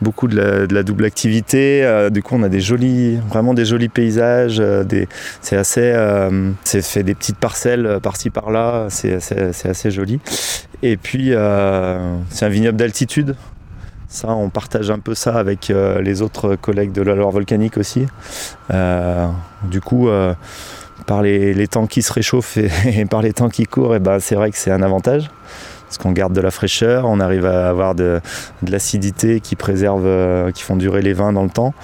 la, 0.00 0.82
double 0.82 1.04
activité. 1.04 1.84
Euh, 1.84 2.08
du 2.08 2.22
coup, 2.22 2.36
on 2.36 2.42
a 2.44 2.48
des 2.48 2.60
jolis, 2.60 3.16
vraiment 3.28 3.54
des 3.54 3.64
jolis 3.64 3.88
paysages. 3.88 4.60
Euh, 4.60 4.84
c'est 5.40 5.56
assez, 5.56 5.80
euh, 5.82 6.50
c'est 6.62 6.82
fait 6.82 7.02
des 7.02 7.14
petites 7.14 7.38
parcelles 7.38 7.98
par-ci 8.02 8.30
par-là. 8.30 8.86
C'est 8.88 9.14
assez, 9.14 9.68
assez, 9.68 9.90
joli. 9.90 10.20
Et 10.82 10.96
puis, 10.96 11.32
c'est 12.30 12.44
un 12.44 12.48
vignoble 12.48 12.76
d'altitude. 12.76 13.34
Ça, 14.08 14.28
on 14.28 14.48
partage 14.48 14.90
un 14.90 15.00
peu 15.00 15.14
ça 15.14 15.34
avec 15.34 15.72
les 16.00 16.22
autres 16.22 16.54
collègues 16.54 16.92
de 16.92 17.02
la 17.02 17.16
Loire 17.16 17.32
volcanique 17.32 17.78
aussi. 17.78 18.06
du 18.70 19.80
coup 19.80 20.08
par 21.06 21.22
les, 21.22 21.68
temps 21.68 21.86
qui 21.86 22.02
se 22.02 22.12
réchauffent 22.12 22.56
et, 22.56 23.04
par 23.10 23.22
les 23.22 23.32
temps 23.32 23.48
qui 23.48 23.64
courent, 23.64 23.98
ben, 24.00 24.18
c'est 24.20 24.34
vrai 24.34 24.50
que 24.50 24.56
c'est 24.56 24.70
un 24.70 24.82
avantage. 24.82 25.30
Parce 25.86 25.98
qu'on 25.98 26.12
garde 26.12 26.32
de 26.32 26.40
la 26.40 26.50
fraîcheur, 26.50 27.04
on 27.06 27.20
arrive 27.20 27.46
à 27.46 27.68
avoir 27.68 27.94
de, 27.94 28.20
l'acidité 28.66 29.40
qui 29.40 29.54
préserve, 29.54 30.06
euh, 30.06 30.50
qui 30.50 30.62
font 30.62 30.76
durer 30.76 31.02
les 31.02 31.12
vins 31.12 31.32
dans 31.32 31.44
le 31.44 31.50
temps. 31.50 31.74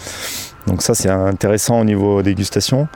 Donc 0.67 0.83
ça 0.83 0.95
c'est 0.95 1.09
intéressant 1.09 1.81
au 1.81 1.85
niveau 1.85 2.23
dégustation. 2.23 2.89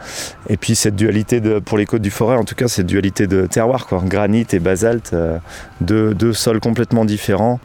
Et 0.48 0.56
puis 0.56 0.74
cette 0.74 0.96
dualité 0.96 1.40
de, 1.40 1.58
pour 1.58 1.78
les 1.78 1.86
côtes 1.86 2.02
du 2.02 2.10
forêt, 2.10 2.36
en 2.36 2.44
tout 2.44 2.54
cas 2.54 2.68
cette 2.68 2.86
dualité 2.86 3.26
de 3.26 3.46
terroir, 3.46 3.86
quoi. 3.86 4.02
granit 4.04 4.46
et 4.52 4.58
basalte, 4.58 5.12
euh, 5.14 5.38
deux, 5.80 6.32
sols 6.32 6.60
complètement 6.60 7.04
différents. 7.04 7.60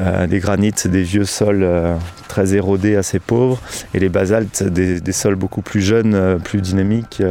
Euh, 0.00 0.26
des 0.26 0.40
granites, 0.40 0.86
des 0.86 1.02
vieux 1.02 1.24
sols 1.24 1.62
euh, 1.62 1.96
très 2.28 2.54
érodés, 2.54 2.96
assez 2.96 3.18
pauvres, 3.18 3.60
et 3.94 3.98
les 3.98 4.08
basaltes, 4.10 4.62
des, 4.62 5.12
sols 5.12 5.36
beaucoup 5.36 5.62
plus 5.62 5.80
jeunes, 5.80 6.38
plus 6.42 6.60
dynamiques, 6.60 7.22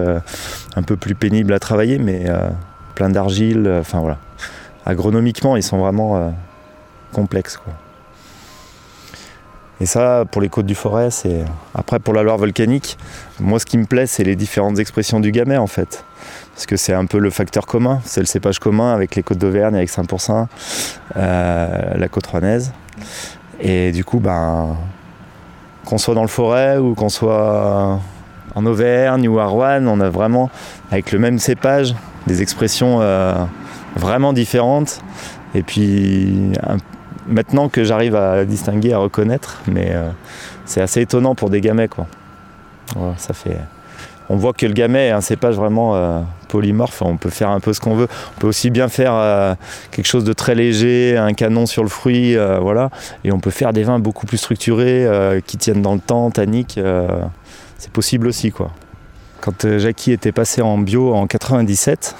un 0.75 0.81
peu 0.81 0.95
plus 0.95 1.15
pénibles 1.15 1.53
à 1.53 1.59
travailler, 1.59 1.99
mais 1.99 2.25
plein 2.95 3.09
d'argile. 3.09 3.71
Enfin 3.79 3.99
voilà. 3.99 4.17
Agronomiquement, 4.85 5.55
ils 5.55 5.63
sont 5.63 5.77
vraiment 5.77 6.33
complexes. 7.11 7.59
Et 9.81 9.85
ça, 9.85 10.23
pour 10.29 10.41
les 10.41 10.49
côtes 10.49 10.65
du 10.65 10.75
forêt, 10.75 11.11
c'est. 11.11 11.43
Après, 11.73 11.99
pour 11.99 12.13
la 12.13 12.23
Loire 12.23 12.37
volcanique, 12.37 12.97
moi, 13.39 13.59
ce 13.59 13.65
qui 13.65 13.77
me 13.77 13.85
plaît, 13.85 14.07
c'est 14.07 14.23
les 14.23 14.35
différentes 14.35 14.79
expressions 14.79 15.19
du 15.19 15.31
gamay, 15.31 15.57
en 15.57 15.67
fait. 15.67 16.05
Parce 16.53 16.65
que 16.65 16.77
c'est 16.77 16.93
un 16.93 17.05
peu 17.05 17.19
le 17.19 17.29
facteur 17.29 17.65
commun, 17.65 17.99
c'est 18.05 18.21
le 18.21 18.25
cépage 18.25 18.59
commun 18.59 18.93
avec 18.93 19.15
les 19.15 19.23
côtes 19.23 19.37
d'Auvergne, 19.37 19.75
avec 19.75 19.89
Saint-Pourçain, 19.89 20.47
euh, 21.17 21.97
la 21.97 22.07
côte 22.07 22.25
rouennaise. 22.27 22.71
Et 23.59 23.91
du 23.91 24.05
coup, 24.05 24.19
ben, 24.19 24.77
qu'on 25.85 25.97
soit 25.97 26.15
dans 26.15 26.21
le 26.21 26.29
forêt 26.29 26.77
ou 26.77 26.95
qu'on 26.95 27.09
soit 27.09 27.99
en 28.55 28.65
Auvergne 28.65 29.27
ou 29.27 29.39
à 29.39 29.45
Rouen, 29.45 29.85
on 29.87 29.99
a 29.99 30.09
vraiment, 30.09 30.49
avec 30.91 31.11
le 31.11 31.19
même 31.19 31.39
cépage, 31.39 31.93
des 32.25 32.41
expressions 32.41 32.99
euh, 33.01 33.43
vraiment 33.97 34.31
différentes. 34.31 35.01
Et 35.53 35.61
puis, 35.61 36.53
un, 36.63 36.77
maintenant 37.27 37.69
que 37.69 37.83
j'arrive 37.83 38.15
à 38.15 38.45
distinguer, 38.45 38.93
à 38.93 38.97
reconnaître, 38.97 39.61
mais 39.67 39.89
euh, 39.91 40.09
c'est 40.65 40.81
assez 40.81 41.01
étonnant 41.01 41.35
pour 41.35 41.49
des 41.49 41.61
gamets 41.61 41.87
quoi. 41.87 42.07
On 44.27 44.37
voit 44.37 44.53
que 44.53 44.65
le 44.65 44.73
gamet 44.73 45.07
est 45.07 45.11
un 45.11 45.21
cépage 45.21 45.55
vraiment 45.55 45.95
euh, 45.95 46.21
polymorphe, 46.47 47.01
on 47.03 47.17
peut 47.17 47.29
faire 47.29 47.49
un 47.49 47.59
peu 47.59 47.73
ce 47.73 47.79
qu'on 47.79 47.95
veut. 47.95 48.07
On 48.35 48.39
peut 48.39 48.47
aussi 48.47 48.71
bien 48.71 48.87
faire 48.87 49.13
euh, 49.13 49.53
quelque 49.91 50.07
chose 50.07 50.23
de 50.23 50.33
très 50.33 50.55
léger, 50.55 51.15
un 51.15 51.33
canon 51.33 51.65
sur 51.65 51.83
le 51.83 51.89
fruit, 51.89 52.35
voilà. 52.35 52.89
Et 53.23 53.31
on 53.31 53.39
peut 53.39 53.51
faire 53.51 53.73
des 53.73 53.83
vins 53.83 53.99
beaucoup 53.99 54.25
plus 54.25 54.37
structurés, 54.37 55.07
qui 55.45 55.57
tiennent 55.57 55.81
dans 55.81 55.93
le 55.93 55.99
temps, 55.99 56.31
tanniques. 56.31 56.79
c'est 57.77 57.91
possible 57.91 58.27
aussi 58.27 58.51
quoi. 58.51 58.71
Quand 59.41 59.77
Jackie 59.77 60.11
était 60.11 60.31
passé 60.31 60.63
en 60.63 60.79
bio 60.79 61.13
en 61.13 61.27
97, 61.27 62.15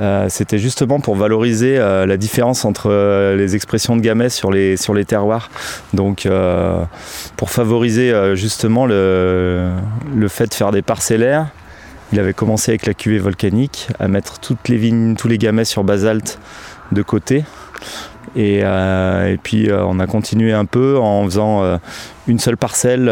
euh, 0.00 0.26
c'était 0.28 0.58
justement 0.58 1.00
pour 1.00 1.16
valoriser 1.16 1.76
euh, 1.78 2.06
la 2.06 2.16
différence 2.16 2.64
entre 2.64 2.90
euh, 2.90 3.36
les 3.36 3.54
expressions 3.54 3.94
de 3.94 4.00
gamay 4.00 4.30
sur 4.30 4.50
les, 4.50 4.76
sur 4.76 4.94
les 4.94 5.04
terroirs. 5.04 5.50
Donc 5.92 6.28
pour 7.36 7.50
favoriser 7.50 8.12
justement 8.34 8.86
le, 8.86 9.70
le, 10.14 10.28
fait 10.28 10.46
de 10.46 10.54
faire 10.54 10.70
des 10.70 10.82
parcellaires, 10.82 11.48
il 12.12 12.20
avait 12.20 12.34
commencé 12.34 12.70
avec 12.72 12.86
la 12.86 12.94
cuvée 12.94 13.18
volcanique 13.18 13.88
à 13.98 14.08
mettre 14.08 14.38
toutes 14.38 14.68
les 14.68 14.76
vignes, 14.76 15.14
tous 15.16 15.28
les 15.28 15.38
gamets 15.38 15.64
sur 15.64 15.84
basalte 15.84 16.38
de 16.92 17.02
côté. 17.02 17.44
Et, 18.36 18.60
et 18.60 19.38
puis 19.42 19.68
on 19.72 19.98
a 20.00 20.06
continué 20.06 20.52
un 20.52 20.64
peu 20.64 20.98
en 20.98 21.24
faisant 21.24 21.78
une 22.26 22.38
seule 22.38 22.56
parcelle 22.56 23.10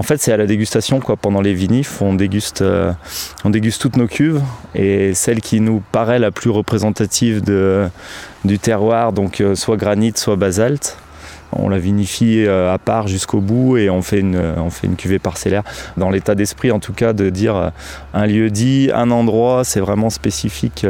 en 0.00 0.02
fait, 0.02 0.16
c'est 0.16 0.32
à 0.32 0.38
la 0.38 0.46
dégustation, 0.46 0.98
quoi. 0.98 1.18
Pendant 1.18 1.42
les 1.42 1.52
vinifs, 1.52 2.00
on 2.00 2.14
déguste, 2.14 2.62
euh, 2.62 2.90
toutes 3.78 3.98
nos 3.98 4.06
cuves 4.06 4.40
et 4.74 5.12
celle 5.12 5.42
qui 5.42 5.60
nous 5.60 5.82
paraît 5.92 6.18
la 6.18 6.30
plus 6.30 6.48
représentative 6.48 7.42
du 8.46 8.58
terroir, 8.58 9.12
donc 9.12 9.42
euh, 9.42 9.54
soit 9.54 9.76
granit, 9.76 10.14
soit 10.16 10.36
basalte. 10.36 10.96
On 11.52 11.68
la 11.68 11.78
vinifie 11.78 12.46
euh, 12.46 12.72
à 12.72 12.78
part 12.78 13.08
jusqu'au 13.08 13.42
bout 13.42 13.76
et 13.76 13.90
on 13.90 14.00
fait 14.00 14.20
une, 14.20 14.40
on 14.56 14.70
fait 14.70 14.86
une 14.86 14.96
cuvée 14.96 15.18
parcellaire. 15.18 15.64
Dans 15.98 16.08
l'état 16.08 16.34
d'esprit, 16.34 16.72
en 16.72 16.78
tout 16.78 16.94
cas, 16.94 17.12
de 17.12 17.28
dire 17.28 17.70
un 18.14 18.26
lieu 18.26 18.48
dit, 18.48 18.90
un 18.94 19.10
endroit, 19.10 19.64
c'est 19.64 19.80
vraiment 19.80 20.08
spécifique. 20.08 20.86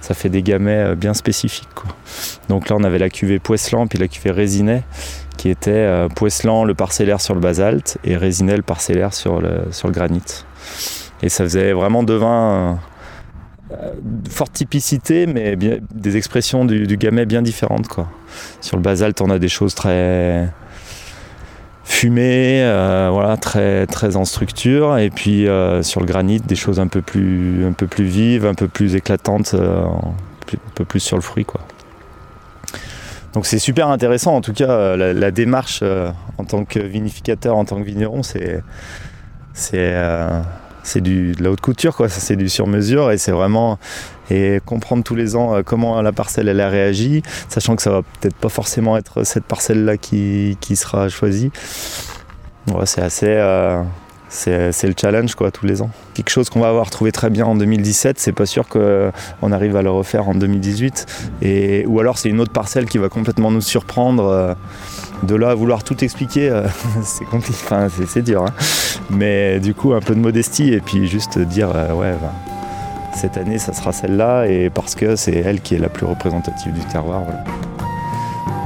ça 0.00 0.14
fait 0.14 0.30
des 0.30 0.42
gamets 0.42 0.96
bien 0.96 1.14
spécifiques. 1.14 1.68
Donc 2.48 2.68
là, 2.68 2.76
on 2.76 2.82
avait 2.82 2.98
la 2.98 3.08
cuvée 3.08 3.38
Poisselan 3.38 3.86
puis 3.86 4.00
la 4.00 4.08
cuvée 4.08 4.32
Résinet 4.32 4.82
qui 5.36 5.48
était 5.48 5.70
euh, 5.70 6.08
Poisselan 6.08 6.64
le 6.64 6.74
parcellaire 6.74 7.20
sur 7.20 7.34
le 7.34 7.40
basalte 7.40 7.98
et 8.04 8.16
Résinet 8.16 8.56
le 8.56 8.62
parcellaire 8.62 9.14
sur 9.14 9.40
le, 9.40 9.62
sur 9.70 9.88
le 9.88 9.94
granit. 9.94 10.44
Et 11.22 11.28
ça 11.28 11.44
faisait 11.44 11.72
vraiment 11.72 12.02
de 12.02 12.14
vin 12.14 12.78
euh, 13.70 13.76
forte 14.28 14.52
typicité, 14.52 15.26
mais 15.26 15.56
des 15.56 16.16
expressions 16.16 16.64
du, 16.64 16.86
du 16.86 16.96
gamay 16.96 17.26
bien 17.26 17.42
différentes. 17.42 17.88
Quoi. 17.88 18.08
Sur 18.60 18.76
le 18.76 18.82
basalte, 18.82 19.20
on 19.20 19.30
a 19.30 19.38
des 19.38 19.48
choses 19.48 19.74
très 19.74 20.48
fumées, 21.84 22.62
euh, 22.62 23.10
voilà, 23.12 23.36
très, 23.36 23.86
très 23.86 24.16
en 24.16 24.24
structure, 24.24 24.98
et 24.98 25.10
puis 25.10 25.46
sur 25.82 26.00
le 26.00 26.06
granit, 26.06 26.40
des 26.40 26.56
choses 26.56 26.80
un 26.80 26.86
peu 26.86 27.02
plus, 27.02 27.64
un 27.66 27.72
peu 27.72 27.86
plus 27.86 28.04
vives, 28.04 28.46
un 28.46 28.54
peu 28.54 28.68
plus 28.68 28.94
éclatantes, 28.94 29.54
un 29.54 30.12
peu 30.74 30.84
plus 30.84 31.00
sur 31.00 31.16
le 31.16 31.22
fruit. 31.22 31.44
Quoi. 31.44 31.60
Donc 33.32 33.46
c'est 33.46 33.58
super 33.58 33.88
intéressant, 33.88 34.34
en 34.34 34.40
tout 34.42 34.52
cas, 34.52 34.70
euh, 34.70 35.14
la, 35.14 35.30
démarche 35.30 35.80
euh, 35.82 36.10
en 36.36 36.44
tant 36.44 36.64
que 36.64 36.78
vinificateur, 36.78 37.56
en 37.56 37.64
tant 37.64 37.78
que 37.78 37.84
vigneron, 37.84 38.22
c'est 38.22 38.62
c'est 39.54 39.92
euh, 39.94 40.42
de 40.96 41.42
la 41.42 41.50
haute 41.50 41.60
couture, 41.60 41.96
quoi. 41.96 42.08
C'est 42.08 42.36
du 42.36 42.48
sur-mesure 42.48 43.10
et 43.10 43.18
c'est 43.18 43.32
vraiment 43.32 43.78
et 44.30 44.60
comprendre 44.64 45.02
tous 45.02 45.14
les 45.14 45.36
ans 45.36 45.62
comment 45.64 46.00
la 46.00 46.12
parcelle 46.12 46.48
elle 46.48 46.60
a 46.60 46.68
réagi, 46.68 47.22
sachant 47.48 47.76
que 47.76 47.82
ça 47.82 47.90
va 47.90 48.02
peut-être 48.02 48.36
pas 48.36 48.48
forcément 48.48 48.96
être 48.96 49.24
cette 49.24 49.44
parcelle 49.44 49.84
là 49.84 49.96
qui, 49.96 50.56
qui 50.60 50.76
sera 50.76 51.08
choisie. 51.08 51.50
c'est 52.84 53.02
assez 53.02 53.26
c'est 54.32 54.84
le 54.84 54.94
challenge 54.98 55.34
quoi 55.34 55.50
tous 55.50 55.66
les 55.66 55.82
ans. 55.82 55.90
Quelque 56.14 56.30
chose 56.30 56.48
qu'on 56.48 56.60
va 56.60 56.68
avoir 56.68 56.88
trouvé 56.88 57.12
très 57.12 57.28
bien 57.28 57.44
en 57.44 57.54
2017, 57.54 58.18
c'est 58.18 58.32
pas 58.32 58.46
sûr 58.46 58.66
qu'on 58.66 59.52
arrive 59.52 59.76
à 59.76 59.82
le 59.82 59.90
refaire 59.90 60.26
en 60.28 60.34
2018. 60.34 61.06
Et, 61.42 61.84
ou 61.86 62.00
alors 62.00 62.16
c'est 62.16 62.30
une 62.30 62.40
autre 62.40 62.52
parcelle 62.52 62.86
qui 62.86 62.98
va 62.98 63.08
complètement 63.08 63.50
nous 63.50 63.60
surprendre. 63.60 64.24
Euh, 64.24 64.54
de 65.22 65.36
là 65.36 65.50
à 65.50 65.54
vouloir 65.54 65.84
tout 65.84 66.02
expliquer, 66.02 66.48
euh, 66.48 66.66
c'est 67.02 67.26
compliqué, 67.26 67.58
c'est 68.08 68.22
dur. 68.22 68.44
Hein. 68.44 68.52
Mais 69.10 69.60
du 69.60 69.74
coup 69.74 69.92
un 69.92 70.00
peu 70.00 70.14
de 70.14 70.20
modestie 70.20 70.72
et 70.72 70.80
puis 70.80 71.06
juste 71.06 71.38
dire 71.38 71.70
euh, 71.74 71.92
ouais 71.92 72.12
ben, 72.20 72.32
cette 73.14 73.36
année 73.36 73.58
ça 73.58 73.72
sera 73.72 73.92
celle-là 73.92 74.46
et 74.46 74.70
parce 74.70 74.94
que 74.94 75.14
c'est 75.14 75.36
elle 75.36 75.60
qui 75.60 75.74
est 75.74 75.78
la 75.78 75.90
plus 75.90 76.06
représentative 76.06 76.72
du 76.72 76.84
terroir. 76.86 77.22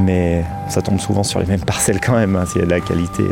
Mais 0.00 0.44
ça 0.68 0.80
tombe 0.80 1.00
souvent 1.00 1.24
sur 1.24 1.40
les 1.40 1.46
mêmes 1.46 1.60
parcelles 1.66 2.00
quand 2.00 2.14
même, 2.14 2.36
hein, 2.36 2.44
de 2.54 2.60
la 2.62 2.80
qualité. 2.80 3.24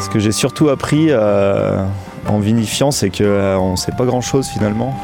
Ce 0.00 0.08
que 0.08 0.18
j'ai 0.18 0.32
surtout 0.32 0.70
appris 0.70 1.08
euh, 1.10 1.84
en 2.26 2.38
vinifiant, 2.38 2.90
c'est 2.90 3.10
qu'on 3.10 3.16
euh, 3.20 3.70
ne 3.72 3.76
sait 3.76 3.92
pas 3.92 4.06
grand-chose 4.06 4.48
finalement 4.48 4.94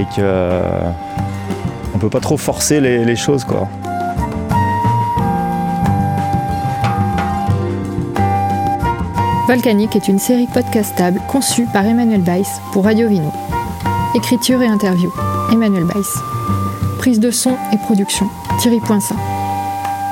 et 0.00 0.04
qu'on 0.04 0.14
euh, 0.18 0.90
ne 1.94 2.00
peut 2.00 2.10
pas 2.10 2.20
trop 2.20 2.36
forcer 2.36 2.80
les, 2.80 3.16
choses. 3.16 3.44
Quoi. 3.44 3.68
Volcanique 9.46 9.94
est 9.94 10.08
une 10.08 10.18
série 10.18 10.48
podcastable 10.52 11.20
conçue 11.28 11.66
par 11.72 11.86
Emmanuel 11.86 12.22
Weiss 12.22 12.60
pour 12.72 12.84
Radio 12.84 13.08
Vino. 13.08 13.32
Écriture 14.16 14.60
et 14.60 14.66
interview, 14.66 15.12
Emmanuel 15.52 15.84
Weiss. 15.84 16.18
Prise 16.98 17.20
de 17.20 17.30
son 17.30 17.54
et 17.72 17.76
production, 17.76 18.26
Thierry 18.58 18.80
Poinçat. 18.80 19.14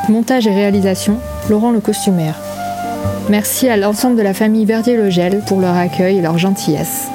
Montage 0.08 0.46
et 0.46 0.54
réalisation, 0.54 1.18
Laurent 1.50 1.72
le 1.72 1.80
costumaire. 1.80 2.36
Merci 3.30 3.68
à 3.68 3.78
l'ensemble 3.78 4.16
de 4.16 4.22
la 4.22 4.34
famille 4.34 4.66
Verdier-Logel 4.66 5.40
pour 5.46 5.60
leur 5.60 5.74
accueil 5.74 6.18
et 6.18 6.20
leur 6.20 6.36
gentillesse. 6.36 7.08